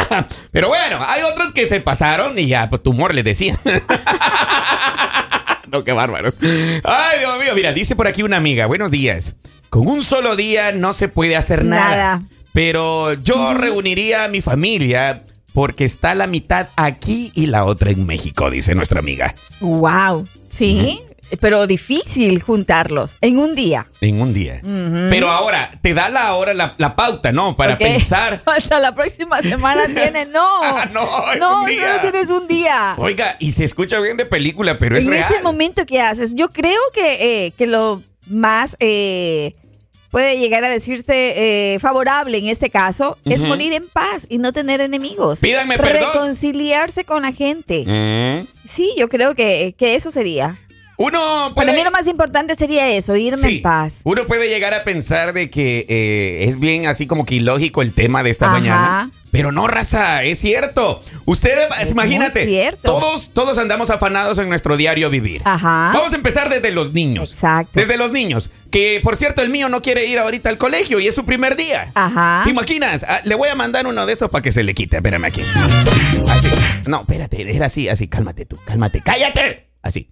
Pero 0.50 0.68
bueno, 0.68 0.98
hay 1.06 1.22
otros 1.22 1.52
que 1.52 1.66
se 1.66 1.80
pasaron 1.80 2.38
y 2.38 2.46
ya, 2.46 2.68
pues 2.68 2.82
tu 2.82 2.90
humor 2.90 3.14
les 3.14 3.24
decía. 3.24 3.58
no, 5.72 5.84
qué 5.84 5.92
bárbaros. 5.92 6.36
Ay, 6.84 7.20
Dios 7.20 7.38
mío, 7.38 7.54
mira, 7.54 7.72
dice 7.72 7.96
por 7.96 8.06
aquí 8.06 8.22
una 8.22 8.36
amiga, 8.36 8.66
buenos 8.66 8.90
días. 8.90 9.34
Con 9.70 9.86
un 9.86 10.02
solo 10.02 10.36
día 10.36 10.72
no 10.72 10.92
se 10.92 11.08
puede 11.08 11.36
hacer 11.36 11.64
nada. 11.64 11.90
Nada. 11.90 12.22
Pero 12.52 13.14
yo 13.14 13.54
reuniría 13.54 14.24
a 14.24 14.28
mi 14.28 14.40
familia 14.40 15.24
porque 15.52 15.84
está 15.84 16.14
la 16.14 16.26
mitad 16.26 16.68
aquí 16.76 17.32
y 17.34 17.46
la 17.46 17.64
otra 17.64 17.90
en 17.90 18.06
México, 18.06 18.50
dice 18.50 18.74
nuestra 18.74 18.98
amiga. 18.98 19.34
Wow. 19.60 20.26
Sí, 20.50 21.00
pero 21.40 21.66
difícil 21.66 22.40
juntarlos 22.42 23.16
en 23.20 23.38
un 23.38 23.54
día. 23.54 23.86
En 24.00 24.20
un 24.20 24.32
día. 24.32 24.60
Pero 25.10 25.30
ahora, 25.30 25.70
te 25.82 25.94
da 25.94 26.08
la 26.08 26.34
hora, 26.34 26.54
la, 26.54 26.74
la 26.78 26.94
pauta, 26.96 27.32
¿no? 27.32 27.54
Para 27.54 27.74
¿ok? 27.74 27.78
pensar. 27.80 28.42
Hasta 28.46 28.78
la 28.78 28.94
próxima 28.94 29.40
semana 29.42 29.86
tiene. 29.94 30.26
No. 30.26 30.40
Ah, 30.62 30.88
no, 30.92 31.32
es 31.32 31.38
no, 31.40 31.62
solo 31.62 32.00
tienes 32.00 32.30
un 32.30 32.46
día. 32.48 32.94
Oiga, 32.98 33.36
y 33.38 33.50
se 33.50 33.64
escucha 33.64 33.98
bien 34.00 34.16
de 34.16 34.26
película, 34.26 34.78
pero 34.78 34.96
es 34.96 35.04
en 35.04 35.10
real. 35.10 35.24
ese 35.32 35.42
momento 35.42 35.84
que 35.86 36.00
haces, 36.00 36.34
yo 36.34 36.48
creo 36.50 36.80
que, 36.92 37.46
eh, 37.46 37.52
que 37.56 37.66
lo 37.66 38.02
más 38.28 38.76
eh, 38.80 39.54
puede 40.10 40.38
llegar 40.38 40.64
a 40.64 40.68
decirse 40.70 41.74
eh, 41.74 41.78
favorable 41.80 42.38
en 42.38 42.46
este 42.46 42.70
caso 42.70 43.18
es 43.24 43.40
Ujú. 43.40 43.48
morir 43.48 43.72
en 43.72 43.86
paz 43.88 44.26
y 44.30 44.38
no 44.38 44.52
tener 44.52 44.80
enemigos. 44.80 45.40
Pídanme 45.40 45.76
perdón. 45.76 46.12
Reconciliarse 46.14 47.04
con 47.04 47.22
la 47.22 47.32
gente. 47.32 47.84
Mm. 47.84 48.46
Sí, 48.68 48.92
yo 48.96 49.08
creo 49.08 49.34
que, 49.34 49.74
que 49.76 49.94
eso 49.96 50.10
sería. 50.10 50.56
Uno 50.96 51.52
puede, 51.54 51.66
Para 51.66 51.76
mí 51.78 51.84
lo 51.84 51.90
más 51.90 52.06
importante 52.06 52.54
sería 52.54 52.88
eso, 52.90 53.16
irme 53.16 53.38
Sí. 53.48 53.56
en 53.56 53.62
paz. 53.62 54.00
Uno 54.04 54.26
puede 54.26 54.48
llegar 54.48 54.74
a 54.74 54.84
pensar 54.84 55.32
de 55.32 55.50
que 55.50 55.86
eh, 55.88 56.44
es 56.48 56.60
bien 56.60 56.86
así 56.86 57.06
como 57.06 57.26
que 57.26 57.34
ilógico 57.36 57.82
el 57.82 57.92
tema 57.92 58.22
de 58.22 58.30
esta 58.30 58.46
Ajá. 58.46 58.54
mañana. 58.54 59.10
Pero 59.32 59.50
no, 59.50 59.66
raza, 59.66 60.22
es 60.22 60.38
cierto. 60.38 61.02
Usted, 61.24 61.58
Es 61.80 61.90
imagínate, 61.90 62.44
cierto. 62.44 62.82
todos, 62.82 63.30
todos 63.34 63.58
andamos 63.58 63.90
afanados 63.90 64.38
en 64.38 64.48
nuestro 64.48 64.76
diario 64.76 65.10
vivir. 65.10 65.42
Ajá. 65.44 65.90
Vamos 65.92 66.12
a 66.12 66.16
empezar 66.16 66.48
desde 66.48 66.70
los 66.70 66.92
niños. 66.92 67.32
Exacto. 67.32 67.72
Desde 67.80 67.96
los 67.96 68.12
niños. 68.12 68.48
Que, 68.70 69.00
por 69.02 69.16
cierto, 69.16 69.42
el 69.42 69.50
mío 69.50 69.68
no 69.68 69.82
quiere 69.82 70.06
ir 70.06 70.20
ahorita 70.20 70.48
al 70.50 70.58
colegio 70.58 71.00
y 71.00 71.08
es 71.08 71.14
su 71.16 71.24
primer 71.24 71.56
día. 71.56 71.90
Ajá. 71.96 72.42
¿Te 72.44 72.50
imaginas? 72.50 73.04
Ah, 73.08 73.18
le 73.24 73.34
voy 73.34 73.48
a 73.48 73.56
mandar 73.56 73.88
uno 73.88 74.06
de 74.06 74.12
estos 74.12 74.30
para 74.30 74.42
que 74.42 74.52
se 74.52 74.62
le 74.62 74.72
quite. 74.72 74.98
Espérame 74.98 75.24
aquí. 75.24 75.40
Así. 75.42 76.48
No, 76.86 77.00
espérate, 77.00 77.56
era 77.56 77.66
así, 77.66 77.88
así. 77.88 78.06
Cálmate 78.06 78.46
tú, 78.46 78.56
cálmate. 78.64 79.02
¡Cállate! 79.04 79.63
Así. 79.84 80.10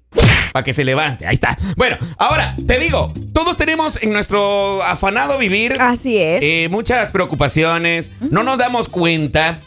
Para 0.52 0.64
que 0.64 0.72
se 0.74 0.84
levante. 0.84 1.26
Ahí 1.26 1.34
está. 1.34 1.56
Bueno, 1.76 1.96
ahora 2.18 2.54
te 2.66 2.78
digo, 2.78 3.10
todos 3.32 3.56
tenemos 3.56 4.00
en 4.02 4.12
nuestro 4.12 4.82
afanado 4.82 5.38
vivir 5.38 5.76
Así 5.80 6.18
es. 6.18 6.42
eh, 6.42 6.68
muchas 6.70 7.10
preocupaciones. 7.10 8.10
No 8.20 8.42
nos 8.42 8.58
damos 8.58 8.88
cuenta. 8.88 9.58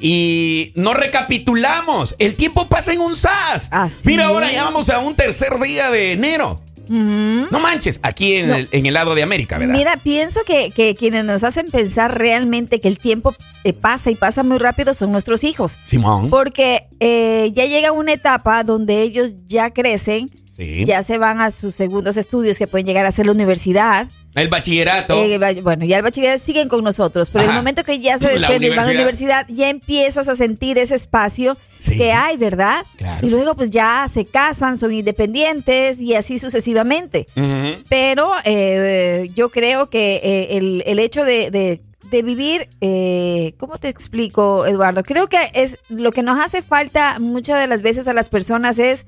Y 0.00 0.72
no 0.76 0.94
recapitulamos. 0.94 2.14
El 2.18 2.34
tiempo 2.34 2.68
pasa 2.68 2.94
en 2.94 3.00
un 3.00 3.16
sas. 3.16 3.68
Así 3.70 4.08
Mira, 4.08 4.26
ahora 4.26 4.48
es. 4.48 4.54
ya 4.54 4.64
vamos 4.64 4.88
a 4.88 4.98
un 4.98 5.14
tercer 5.14 5.58
día 5.60 5.90
de 5.90 6.12
enero. 6.12 6.62
No 6.90 7.60
manches, 7.60 8.00
aquí 8.02 8.34
en, 8.34 8.48
No. 8.48 8.54
el, 8.56 8.68
en 8.72 8.84
el 8.86 8.94
lado 8.94 9.14
de 9.14 9.22
América, 9.22 9.58
¿verdad? 9.58 9.74
Mira, 9.74 9.96
pienso 9.96 10.40
que, 10.44 10.70
que 10.70 10.94
quienes 10.96 11.24
nos 11.24 11.44
hacen 11.44 11.70
pensar 11.70 12.18
realmente 12.18 12.80
que 12.80 12.88
el 12.88 12.98
tiempo 12.98 13.32
eh, 13.64 13.72
pasa 13.72 14.10
y 14.10 14.16
pasa 14.16 14.42
muy 14.42 14.58
rápido 14.58 14.92
son 14.92 15.12
nuestros 15.12 15.44
hijos. 15.44 15.76
Simón. 15.84 16.30
Porque 16.30 16.88
eh, 16.98 17.52
ya 17.54 17.64
llega 17.66 17.92
una 17.92 18.12
etapa 18.12 18.64
donde 18.64 19.02
ellos 19.02 19.34
ya 19.46 19.70
crecen 19.70 20.28
Sí. 20.60 20.84
ya 20.84 21.02
se 21.02 21.16
van 21.18 21.40
a 21.40 21.50
sus 21.50 21.74
segundos 21.74 22.16
estudios 22.18 22.58
que 22.58 22.66
pueden 22.66 22.86
llegar 22.86 23.06
a 23.06 23.10
ser 23.10 23.24
la 23.26 23.32
universidad. 23.32 24.06
El 24.34 24.48
bachillerato. 24.48 25.14
Eh, 25.14 25.38
bueno, 25.62 25.86
ya 25.86 25.96
el 25.96 26.02
bachillerato 26.02 26.38
siguen 26.38 26.68
con 26.68 26.84
nosotros, 26.84 27.30
pero 27.30 27.44
Ajá. 27.44 27.52
el 27.52 27.56
momento 27.58 27.82
que 27.82 27.98
ya 27.98 28.18
se 28.18 28.28
desprenden 28.28 28.64
y 28.72 28.76
van 28.76 28.80
a 28.80 28.86
la 28.88 28.92
universidad. 28.92 29.46
ya 29.48 29.70
empiezas 29.70 30.28
a 30.28 30.34
sentir 30.36 30.78
ese 30.78 30.94
espacio 30.94 31.56
Sí. 31.78 31.96
que 31.96 32.12
hay, 32.12 32.36
¿verdad? 32.36 32.84
Claro. 32.96 33.26
Y 33.26 33.30
luego 33.30 33.54
pues 33.54 33.70
ya 33.70 34.06
se 34.08 34.26
casan, 34.26 34.76
son 34.76 34.92
independientes 34.92 36.00
y 36.00 36.14
así 36.14 36.38
sucesivamente. 36.38 37.26
Pero 37.88 38.30
eh, 38.44 39.30
yo 39.34 39.48
creo 39.48 39.88
que 39.88 40.20
eh, 40.22 40.56
el, 40.58 40.82
el 40.86 40.98
hecho 40.98 41.24
de, 41.24 41.50
de- 41.50 41.80
de 42.10 42.22
vivir, 42.22 42.68
eh, 42.80 43.54
¿cómo 43.56 43.78
te 43.78 43.88
explico, 43.88 44.66
Eduardo? 44.66 45.04
Creo 45.04 45.28
que 45.28 45.38
es 45.54 45.78
lo 45.90 46.10
que 46.10 46.24
nos 46.24 46.40
hace 46.44 46.60
falta 46.60 47.20
muchas 47.20 47.60
de 47.60 47.68
las 47.68 47.82
veces 47.82 48.08
a 48.08 48.12
las 48.14 48.28
personas 48.28 48.80
es, 48.80 49.06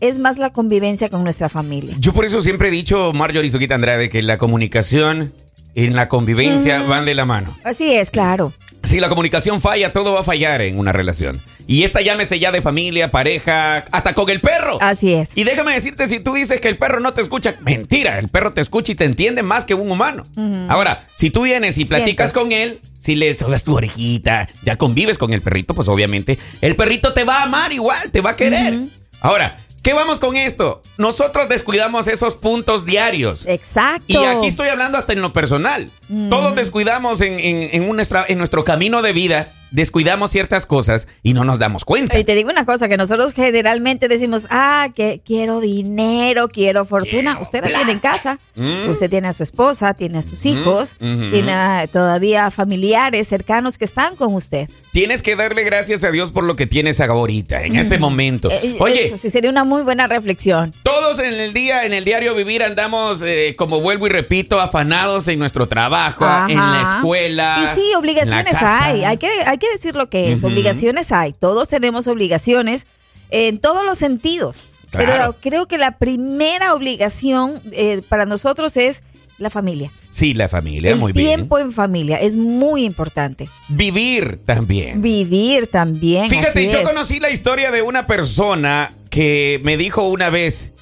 es 0.00 0.18
más 0.18 0.38
la 0.38 0.50
convivencia 0.50 1.08
con 1.08 1.22
nuestra 1.22 1.48
familia. 1.48 1.94
Yo 1.98 2.12
por 2.12 2.24
eso 2.24 2.40
siempre 2.40 2.68
he 2.68 2.70
dicho, 2.70 3.12
Marjorie 3.12 3.50
Suquita 3.50 3.74
Andrade, 3.74 4.08
que 4.08 4.22
la 4.22 4.38
comunicación 4.38 5.32
y 5.74 5.88
la 5.90 6.08
convivencia 6.08 6.82
van 6.82 7.04
de 7.04 7.14
la 7.14 7.24
mano. 7.24 7.56
Así 7.64 7.94
es, 7.94 8.10
claro. 8.10 8.52
Si 8.82 8.98
la 8.98 9.08
comunicación 9.08 9.60
falla, 9.60 9.92
todo 9.92 10.12
va 10.12 10.20
a 10.20 10.24
fallar 10.24 10.62
en 10.62 10.78
una 10.78 10.92
relación. 10.92 11.38
Y 11.66 11.84
esta 11.84 12.00
llámese 12.00 12.38
ya 12.38 12.50
de 12.50 12.62
familia, 12.62 13.10
pareja, 13.10 13.84
hasta 13.92 14.14
con 14.14 14.28
el 14.30 14.40
perro. 14.40 14.78
Así 14.80 15.12
es. 15.12 15.36
Y 15.36 15.44
déjame 15.44 15.72
decirte, 15.74 16.06
si 16.06 16.18
tú 16.18 16.32
dices 16.34 16.60
que 16.60 16.68
el 16.68 16.78
perro 16.78 16.98
no 16.98 17.12
te 17.12 17.20
escucha, 17.20 17.56
mentira, 17.60 18.18
el 18.18 18.28
perro 18.28 18.52
te 18.52 18.60
escucha 18.60 18.92
y 18.92 18.94
te 18.94 19.04
entiende 19.04 19.42
más 19.42 19.64
que 19.64 19.74
un 19.74 19.90
humano. 19.90 20.24
Ahora, 20.68 21.04
si 21.14 21.30
tú 21.30 21.42
vienes 21.42 21.78
y 21.78 21.84
platicas 21.84 22.30
Siento. 22.30 22.40
con 22.40 22.52
él, 22.52 22.80
si 22.98 23.14
le 23.14 23.34
sobas 23.34 23.64
tu 23.64 23.76
orejita, 23.76 24.48
ya 24.64 24.76
convives 24.76 25.18
con 25.18 25.32
el 25.32 25.42
perrito, 25.42 25.74
pues 25.74 25.86
obviamente 25.88 26.38
el 26.60 26.74
perrito 26.74 27.12
te 27.12 27.24
va 27.24 27.40
a 27.40 27.42
amar 27.44 27.72
igual, 27.72 28.10
te 28.10 28.20
va 28.20 28.30
a 28.30 28.36
querer. 28.36 28.80
Ahora, 29.20 29.56
¿qué 29.82 29.92
vamos 29.92 30.20
con 30.20 30.36
esto? 30.36 30.82
Nosotros 30.98 31.48
descuidamos 31.48 32.06
esos 32.08 32.36
puntos 32.36 32.84
diarios. 32.84 33.46
Exacto. 33.46 34.04
Y 34.08 34.16
aquí 34.16 34.46
estoy 34.46 34.68
hablando 34.68 34.98
hasta 34.98 35.12
en 35.12 35.22
lo 35.22 35.32
personal. 35.32 35.90
Todos 36.28 36.54
descuidamos 36.54 37.20
en, 37.20 37.40
en- 37.40 37.68
en 37.72 37.88
un 37.88 37.96
nuestra- 37.96 38.24
en 38.28 38.38
nuestro 38.38 38.64
camino 38.64 39.02
de 39.02 39.12
vida, 39.12 39.52
descuidamos 39.70 40.30
ciertas 40.30 40.66
cosas 40.66 41.06
y 41.22 41.34
no 41.34 41.44
nos 41.44 41.58
damos 41.58 41.84
cuenta. 41.84 42.18
Y 42.18 42.24
te 42.24 42.34
digo 42.34 42.50
una 42.50 42.64
cosa, 42.64 42.88
que 42.88 42.96
nosotros 42.96 43.32
generalmente 43.32 44.08
decimos, 44.08 44.46
ah, 44.50 44.88
que 44.94 45.20
quiero 45.24 45.60
dinero, 45.60 46.48
quiero 46.48 46.84
fortuna. 46.84 47.32
Quiero 47.32 47.42
usted 47.42 47.62
la 47.64 47.68
tiene 47.78 47.92
en 47.92 47.98
casa, 48.00 48.38
Mm. 48.56 48.88
usted 48.90 49.08
tiene 49.10 49.28
a 49.28 49.32
su 49.32 49.42
esposa, 49.42 49.94
tiene 49.94 50.18
a 50.18 50.22
sus 50.22 50.44
hijos, 50.46 50.96
ujú. 51.00 51.30
tiene 51.30 51.52
a- 51.52 51.86
todavía 51.86 52.50
familiares 52.50 53.28
cercanos 53.28 53.78
que 53.78 53.84
están 53.84 54.16
con 54.16 54.34
usted. 54.34 54.68
Tienes 54.92 55.22
que 55.22 55.36
darle 55.36 55.62
gracias 55.64 56.04
a 56.04 56.10
Dios 56.10 56.32
por 56.32 56.44
lo 56.44 56.56
que 56.56 56.66
tienes 56.66 57.00
ahorita, 57.00 57.62
en 57.64 57.76
este 57.76 57.98
momento. 57.98 58.50
Eh, 58.50 58.76
Oye, 58.78 59.06
Eso 59.06 59.16
sí 59.16 59.30
sería 59.30 59.50
una 59.50 59.64
muy 59.64 59.82
buena 59.82 60.06
reflexión. 60.06 60.72
todos 60.82 61.18
en 61.18 61.34
el 61.34 61.52
día, 61.52 61.84
en 61.84 61.92
el 61.92 62.04
diario 62.04 62.34
vivir, 62.34 62.62
andamos, 62.62 63.20
eh, 63.22 63.54
como 63.56 63.80
vuelvo 63.80 64.06
y 64.06 64.10
repito, 64.10 64.60
afanados 64.60 65.28
en 65.28 65.38
nuestro 65.38 65.66
trabajo, 65.68 66.24
en 66.48 66.56
la 66.56 66.80
Ajá. 66.82 66.96
escuela. 66.96 67.60
Y 67.62 67.74
sí, 67.74 67.82
en 67.86 67.92
la 67.92 67.98
obligaciones 67.98 68.52
casa. 68.52 68.84
hay. 68.84 69.04
Hay 69.04 69.16
que, 69.16 69.28
hay 69.46 69.58
que 69.60 69.70
decir 69.72 69.94
lo 69.94 70.10
que 70.10 70.32
es. 70.32 70.42
Obligaciones 70.42 71.12
hay. 71.12 71.32
Todos 71.32 71.68
tenemos 71.68 72.08
obligaciones 72.08 72.86
en 73.30 73.58
todos 73.60 73.84
los 73.84 73.96
sentidos. 73.98 74.64
Claro. 74.90 75.06
Pero 75.12 75.36
creo 75.40 75.68
que 75.68 75.78
la 75.78 75.98
primera 75.98 76.74
obligación 76.74 77.60
eh, 77.70 78.02
para 78.08 78.26
nosotros 78.26 78.76
es 78.76 79.04
la 79.38 79.48
familia. 79.50 79.90
Sí, 80.10 80.34
la 80.34 80.48
familia, 80.48 80.90
El 80.90 80.98
muy 80.98 81.12
tiempo 81.12 81.58
en 81.58 81.72
familia 81.72 82.16
es 82.20 82.36
muy 82.36 82.84
importante. 82.84 83.48
bien. 83.68 83.78
Vivir 83.94 84.38
también. 84.44 85.00
Vivir 85.00 85.68
también. 85.68 86.28
Fíjate, 86.28 86.48
así 86.66 86.68
yo 86.70 86.80
es. 86.80 86.88
conocí 86.88 87.20
la 87.20 87.30
historia 87.30 87.70
de 87.70 87.82
una 87.82 88.06
persona 88.06 88.92
que 89.08 89.60
me 89.62 89.76
dijo 89.76 90.08
una 90.08 90.28
vez, 90.28 90.72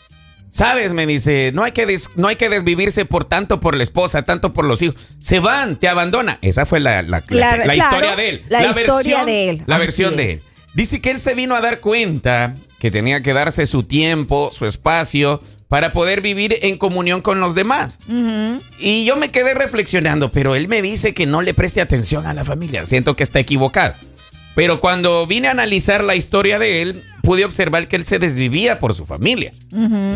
sabes, 0.50 0.92
me 0.92 1.06
dice, 1.06 1.50
no 1.54 1.62
hay 1.64 1.72
que 1.72 1.86
des- 1.86 2.10
no 2.16 2.28
hay 2.28 2.36
que 2.36 2.48
desvivirse 2.48 3.04
por 3.04 3.24
tanto 3.24 3.60
por 3.60 3.76
la 3.76 3.82
esposa, 3.82 4.22
tanto 4.22 4.52
por 4.52 4.64
los 4.64 4.80
hijos. 4.82 4.96
Se 5.20 5.40
van, 5.40 5.76
te 5.76 5.88
abandona. 5.88 6.38
Esa 6.42 6.66
fue 6.66 6.80
la, 6.80 7.02
la- 7.02 7.08
la- 7.08 7.20
Claro, 7.22 7.64
la 7.64 7.72
claro, 7.74 7.94
historia 7.96 8.16
de 8.16 8.28
él. 8.28 8.42
la 8.48 8.66
historia 8.70 9.24
de 9.24 9.50
él. 9.50 9.62
La 9.66 9.78
versión 9.78 10.16
de 10.16 10.32
él. 10.34 10.42
Dice 10.74 11.00
que 11.00 11.10
él 11.10 11.18
se 11.18 11.34
vino 11.34 11.54
a 11.56 11.60
dar 11.60 11.80
cuenta 11.80 12.54
que 12.78 12.90
tenía 12.90 13.22
que 13.22 13.32
darse 13.32 13.66
su 13.66 13.82
tiempo, 13.82 14.50
su 14.52 14.66
espacio, 14.66 15.42
para 15.66 15.92
poder 15.92 16.20
vivir 16.20 16.56
en 16.62 16.78
comunión 16.78 17.20
con 17.20 17.40
los 17.40 17.54
demás. 17.54 17.98
Y 18.78 19.04
yo 19.04 19.16
me 19.16 19.30
quedé 19.30 19.54
reflexionando, 19.54 20.30
pero 20.30 20.54
él 20.54 20.68
me 20.68 20.80
dice 20.80 21.14
que 21.14 21.26
no 21.26 21.42
le 21.42 21.52
preste 21.54 21.80
atención 21.80 22.26
a 22.26 22.34
la 22.34 22.44
familia. 22.44 22.86
Siento 22.86 23.16
que 23.16 23.22
está 23.22 23.38
equivocado. 23.40 23.94
Pero 24.58 24.80
cuando 24.80 25.24
vine 25.24 25.46
a 25.46 25.52
analizar 25.52 26.02
la 26.02 26.16
historia 26.16 26.58
de 26.58 26.82
él, 26.82 27.04
pude 27.22 27.44
observar 27.44 27.86
que 27.86 27.94
él 27.94 28.04
se 28.04 28.18
desvivía 28.18 28.80
por 28.80 28.92
su 28.92 29.06
familia. 29.06 29.52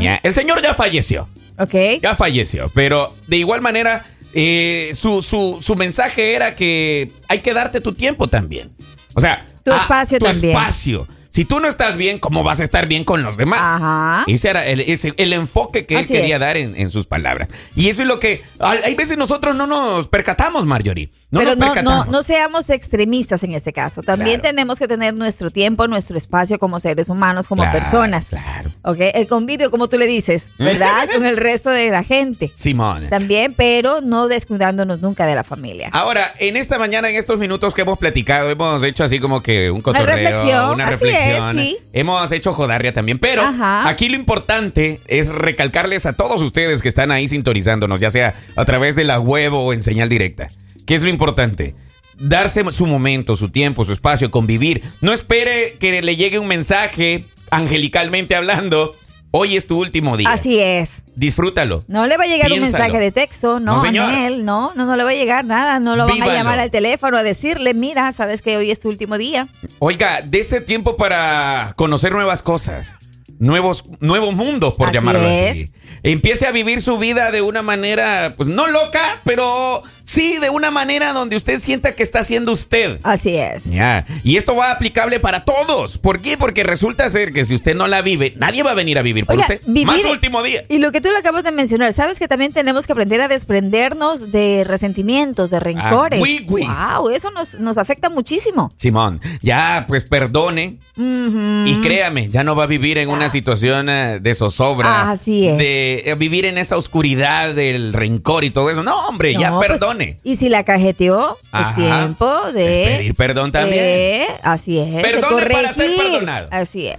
Ya, 0.01 0.19
El 0.21 0.33
señor 0.35 0.61
ya 0.61 0.75
falleció, 0.75 1.29
Ok. 1.61 1.75
ya 2.03 2.17
falleció, 2.17 2.69
pero 2.75 3.15
de 3.29 3.37
igual 3.37 3.61
manera 3.61 4.05
eh, 4.35 4.91
su, 4.95 5.23
su- 5.23 5.59
su 5.63 5.77
mensaje 5.77 6.33
era 6.35 6.57
que 6.57 7.13
hay 7.29 7.39
que 7.39 7.55
darte 7.55 7.81
tu 7.81 7.93
tiempo 7.93 8.27
también. 8.27 8.73
O 9.15 9.21
sea, 9.21 9.47
Tu 9.63 9.71
ah, 9.73 9.77
espacio 9.77 10.19
tu 10.19 10.27
también. 10.27 10.57
espacio. 10.57 11.07
Si 11.33 11.47
tú 11.47 11.61
no 11.61 11.67
estás 11.69 11.97
bien, 11.97 12.19
¿cómo 12.19 12.45
vas 12.45 12.61
a 12.61 12.63
estar 12.65 12.87
bien 12.87 13.05
con 13.05 13.23
los 13.23 13.39
demás? 13.39 13.61
Ajá. 13.63 14.25
Ese 14.27 14.51
era 14.51 14.67
el, 14.67 14.81
ese- 14.81 15.15
el 15.17 15.33
enfoque 15.33 15.87
que 15.87 15.99
él 15.99 16.07
quería 16.07 16.35
es. 16.35 16.41
dar 16.41 16.59
en, 16.59 16.77
en 16.79 16.91
sus 16.91 17.07
palabras. 17.07 17.49
Y 17.75 17.89
eso 17.89 18.03
es 18.03 18.09
lo 18.09 18.21
que 18.21 18.43
hay 18.61 18.95
veces 18.95 19.17
nosotros 19.17 19.55
no 19.57 19.67
nos 19.67 20.09
percatamos, 20.09 20.67
Marjorie. 20.67 21.09
No 21.31 21.39
Pero 21.41 21.53
nos 21.53 21.59
no, 21.59 21.67
no, 21.69 21.73
percatamos. 21.75 22.09
no 22.09 22.23
seamos 22.23 22.69
extremistas 22.69 23.43
en 23.45 23.53
este 23.55 23.73
caso. 23.73 24.03
También 24.03 24.41
Claro. 24.41 24.55
tenemos 24.55 24.79
que 24.79 24.87
tener 24.87 25.15
nuestro 25.15 25.51
tiempo, 25.51 25.89
nuestro 25.89 26.19
espacio 26.19 26.59
como 26.59 26.79
seres 26.81 27.09
humanos, 27.09 27.49
como 27.49 27.63
Claro, 27.63 27.79
personas. 27.79 28.27
Claro. 28.27 28.69
¿Ok? 28.83 28.99
El 29.15 29.27
convivio, 29.27 29.71
como 29.71 29.89
tú 29.89 29.97
le 29.97 30.07
dices, 30.07 30.51
¿verdad? 30.59 31.09
Con 31.15 31.25
el 31.25 31.39
resto 31.39 31.71
de 31.71 31.89
la 31.89 32.05
gente. 32.05 32.53
Simón. 32.55 33.07
También, 33.09 33.55
pero 33.57 34.03
no 34.03 34.29
descuidándonos 34.29 35.01
nunca 35.01 35.25
de 35.25 35.35
la 35.35 35.45
familia. 35.45 35.89
Ahora, 35.93 36.31
en 36.41 36.59
esta 36.59 36.79
mañana, 36.79 37.09
en 37.09 37.17
estos 37.17 37.39
minutos 37.39 37.73
que 37.75 37.81
hemos 37.83 37.99
platicado, 37.99 38.51
hemos 38.51 38.83
hecho 38.83 39.05
así 39.05 39.19
como 39.19 39.43
que 39.43 39.71
un 39.71 39.81
cotorreo, 39.81 40.15
reflexión, 40.15 40.71
una 40.75 40.91
reflexión. 40.91 41.22
Sí. 41.57 41.79
Hemos 41.93 42.33
hecho 42.33 42.53
jodarria 42.53 42.93
también, 42.93 43.19
pero 43.19 43.43
Ajá. 43.43 43.89
aquí 43.89 44.09
lo 44.09 44.17
importante 44.17 45.01
es 45.07 45.29
recalcarles 45.29 46.07
a 46.07 46.15
todos 46.15 46.43
ustedes 46.43 46.83
que 46.83 46.89
están 46.89 47.11
ahí 47.11 47.29
sintonizándonos, 47.29 48.01
ya 48.01 48.11
sea 48.11 48.35
a 48.57 48.65
través 48.65 48.97
de 48.97 49.05
la 49.05 49.19
web 49.21 49.53
o 49.55 49.73
en 49.73 49.83
señal 49.83 50.09
directa. 50.09 50.49
¿Qué 50.87 50.95
es 50.95 51.03
lo 51.03 51.09
importante? 51.09 51.75
Darse 52.19 52.65
su 52.73 52.87
momento, 52.87 53.37
su 53.37 53.49
tiempo, 53.49 53.85
su 53.85 53.93
espacio, 53.93 54.31
convivir. 54.31 54.83
No 55.01 55.13
espere 55.13 55.75
que 55.81 56.03
le 56.03 56.17
llegue 56.17 56.39
un 56.39 56.47
mensaje, 56.49 57.25
angelicalmente 57.51 58.35
hablando, 58.35 58.95
hoy 59.33 59.57
es 59.57 59.67
tu 59.67 59.81
último 59.81 60.17
día. 60.17 60.31
Así 60.31 60.61
es. 60.61 61.03
Disfrútalo. 61.17 61.83
No 61.89 62.07
le 62.07 62.17
va 62.17 62.25
a 62.25 62.27
llegar 62.29 62.53
un 62.53 62.61
mensaje 62.61 62.99
de 62.99 63.11
texto, 63.11 63.59
no, 63.59 63.83
No, 63.83 64.03
a 64.05 64.27
él, 64.27 64.45
no, 64.45 64.73
no, 64.77 64.87
no 64.87 64.95
le 64.95 65.03
va 65.03 65.11
a 65.11 65.15
llegar 65.15 65.45
nada. 65.45 65.81
No 65.81 65.97
lo 65.97 66.07
van 66.07 66.23
a 66.23 66.29
llamar 66.29 66.61
al 66.61 66.71
teléfono 66.71 67.17
a 67.17 67.23
decirle, 67.23 67.75
mira, 67.75 68.13
sabes 68.13 68.41
que 68.43 68.57
hoy 68.57 68.71
es 68.71 68.81
tu 68.81 68.89
último 68.89 69.19
día. 69.19 69.49
Oiga, 69.81 70.23
de 70.23 70.41
ese 70.41 70.61
tiempo 70.61 70.97
para 70.97 71.73
conocer 71.77 72.13
nuevas 72.13 72.43
cosas, 72.43 72.95
nuevos, 73.39 73.85
nuevos 74.01 74.35
mundos, 74.35 74.75
por 74.75 74.89
Así 74.89 74.95
llamarlo 74.95 75.29
es. 75.29 75.51
así. 75.51 75.73
Empiece 76.05 76.47
a 76.47 76.51
vivir 76.51 76.83
su 76.83 76.99
vida 76.99 77.31
de 77.31 77.43
una 77.43 77.63
manera, 77.63 78.35
pues 78.37 78.49
no 78.49 78.67
loca, 78.67 79.21
pero 79.25 79.83
sí 80.05 80.39
de 80.39 80.51
una 80.51 80.71
manera 80.71 81.13
donde 81.13 81.37
usted 81.37 81.59
sienta 81.61 81.95
que 81.95 82.03
está 82.03 82.23
siendo 82.25 82.51
usted. 82.53 82.99
Así 83.05 83.37
es. 83.37 83.65
Ya. 83.65 84.05
Y 84.25 84.37
esto 84.37 84.57
va 84.57 84.73
aplicable 84.73 85.21
para 85.21 85.45
todos. 85.45 85.99
¿Por 85.99 86.21
qué? 86.21 86.37
Porque 86.37 86.65
resulta 86.65 87.09
ser 87.09 87.33
que 87.33 87.45
si 87.45 87.55
usted 87.55 87.77
no 87.77 87.87
la 87.87 88.03
vive, 88.03 88.35
nadie 88.37 88.63
va 88.65 88.73
a 88.73 88.75
venir 88.75 88.99
a 88.99 89.03
vivir 89.03 89.27
por 89.27 89.37
Oiga, 89.37 89.45
usted. 89.45 89.61
vivir- 89.67 89.87
Más 89.87 90.05
último 90.05 90.43
día. 90.43 90.65
Y 90.69 90.79
lo 90.79 90.91
que 90.91 91.01
tú 91.01 91.09
lo 91.11 91.19
acabas 91.19 91.45
de 91.45 91.53
mencionar, 91.53 91.93
sabes 91.93 92.19
que 92.19 92.27
también 92.29 92.53
tenemos 92.53 92.87
que 92.87 92.93
aprender 92.93 93.21
a 93.21 93.29
desprendernos 93.29 94.33
de 94.33 94.65
resentimientos, 94.67 95.51
de 95.51 95.61
rencores. 95.61 96.21
wow, 96.49 97.09
eso 97.11 97.31
nos, 97.31 97.59
nos 97.61 97.79
afecta 97.79 98.09
muchísimo. 98.11 98.73
Simón, 98.77 99.21
ya 99.41 99.85
pues 99.87 100.05
perdone 100.05 100.79
y 100.97 101.81
créame, 101.81 102.29
ya 102.29 102.43
no 102.45 102.57
va 102.57 102.65
a 102.65 102.67
vivir 102.67 102.99
en 102.99 103.09
una 103.09 103.29
situación 103.31 103.89
eh, 103.89 104.19
de 104.21 104.35
zozobra, 104.35 105.11
Así 105.11 105.47
es. 105.49 105.59
de 105.59 105.92
eh, 106.05 106.15
vivir 106.15 106.45
en 106.45 106.59
esa 106.59 106.77
oscuridad 106.77 107.55
del 107.55 107.93
rencor 107.93 108.45
y 108.45 108.51
todo 108.51 108.71
eso. 108.71 108.83
No, 108.83 109.07
hombre, 109.09 109.35
ya 109.39 109.53
pues, 109.53 109.69
perdone. 109.69 110.19
y 110.23 110.37
si 110.37 110.49
la 110.49 110.65
cajeteó, 110.65 111.37
es 111.43 111.49
Ajá. 111.53 111.75
tiempo 111.77 112.53
de, 112.53 112.63
De 112.63 112.95
pedir 112.99 113.15
perdón 113.15 113.53
también. 113.53 113.83
de- 113.83 114.27
así 114.43 114.79
es. 114.79 114.93
de 114.93 115.01
Perdone 115.03 115.47
para 115.47 115.73
ser 115.73 115.97
perdonado. 115.97 116.49
Así 116.51 116.89
es. 116.89 116.97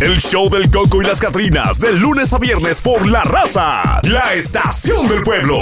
El 0.00 0.20
show 0.20 0.48
del 0.48 0.70
Coco 0.70 1.02
y 1.02 1.06
las 1.06 1.18
Catrinas, 1.18 1.80
de 1.80 1.92
lunes 1.92 2.32
a 2.32 2.38
viernes 2.38 2.80
por 2.80 3.04
La 3.08 3.22
Raza, 3.24 4.00
la 4.04 4.32
estación 4.34 5.08
del 5.08 5.22
pueblo. 5.22 5.58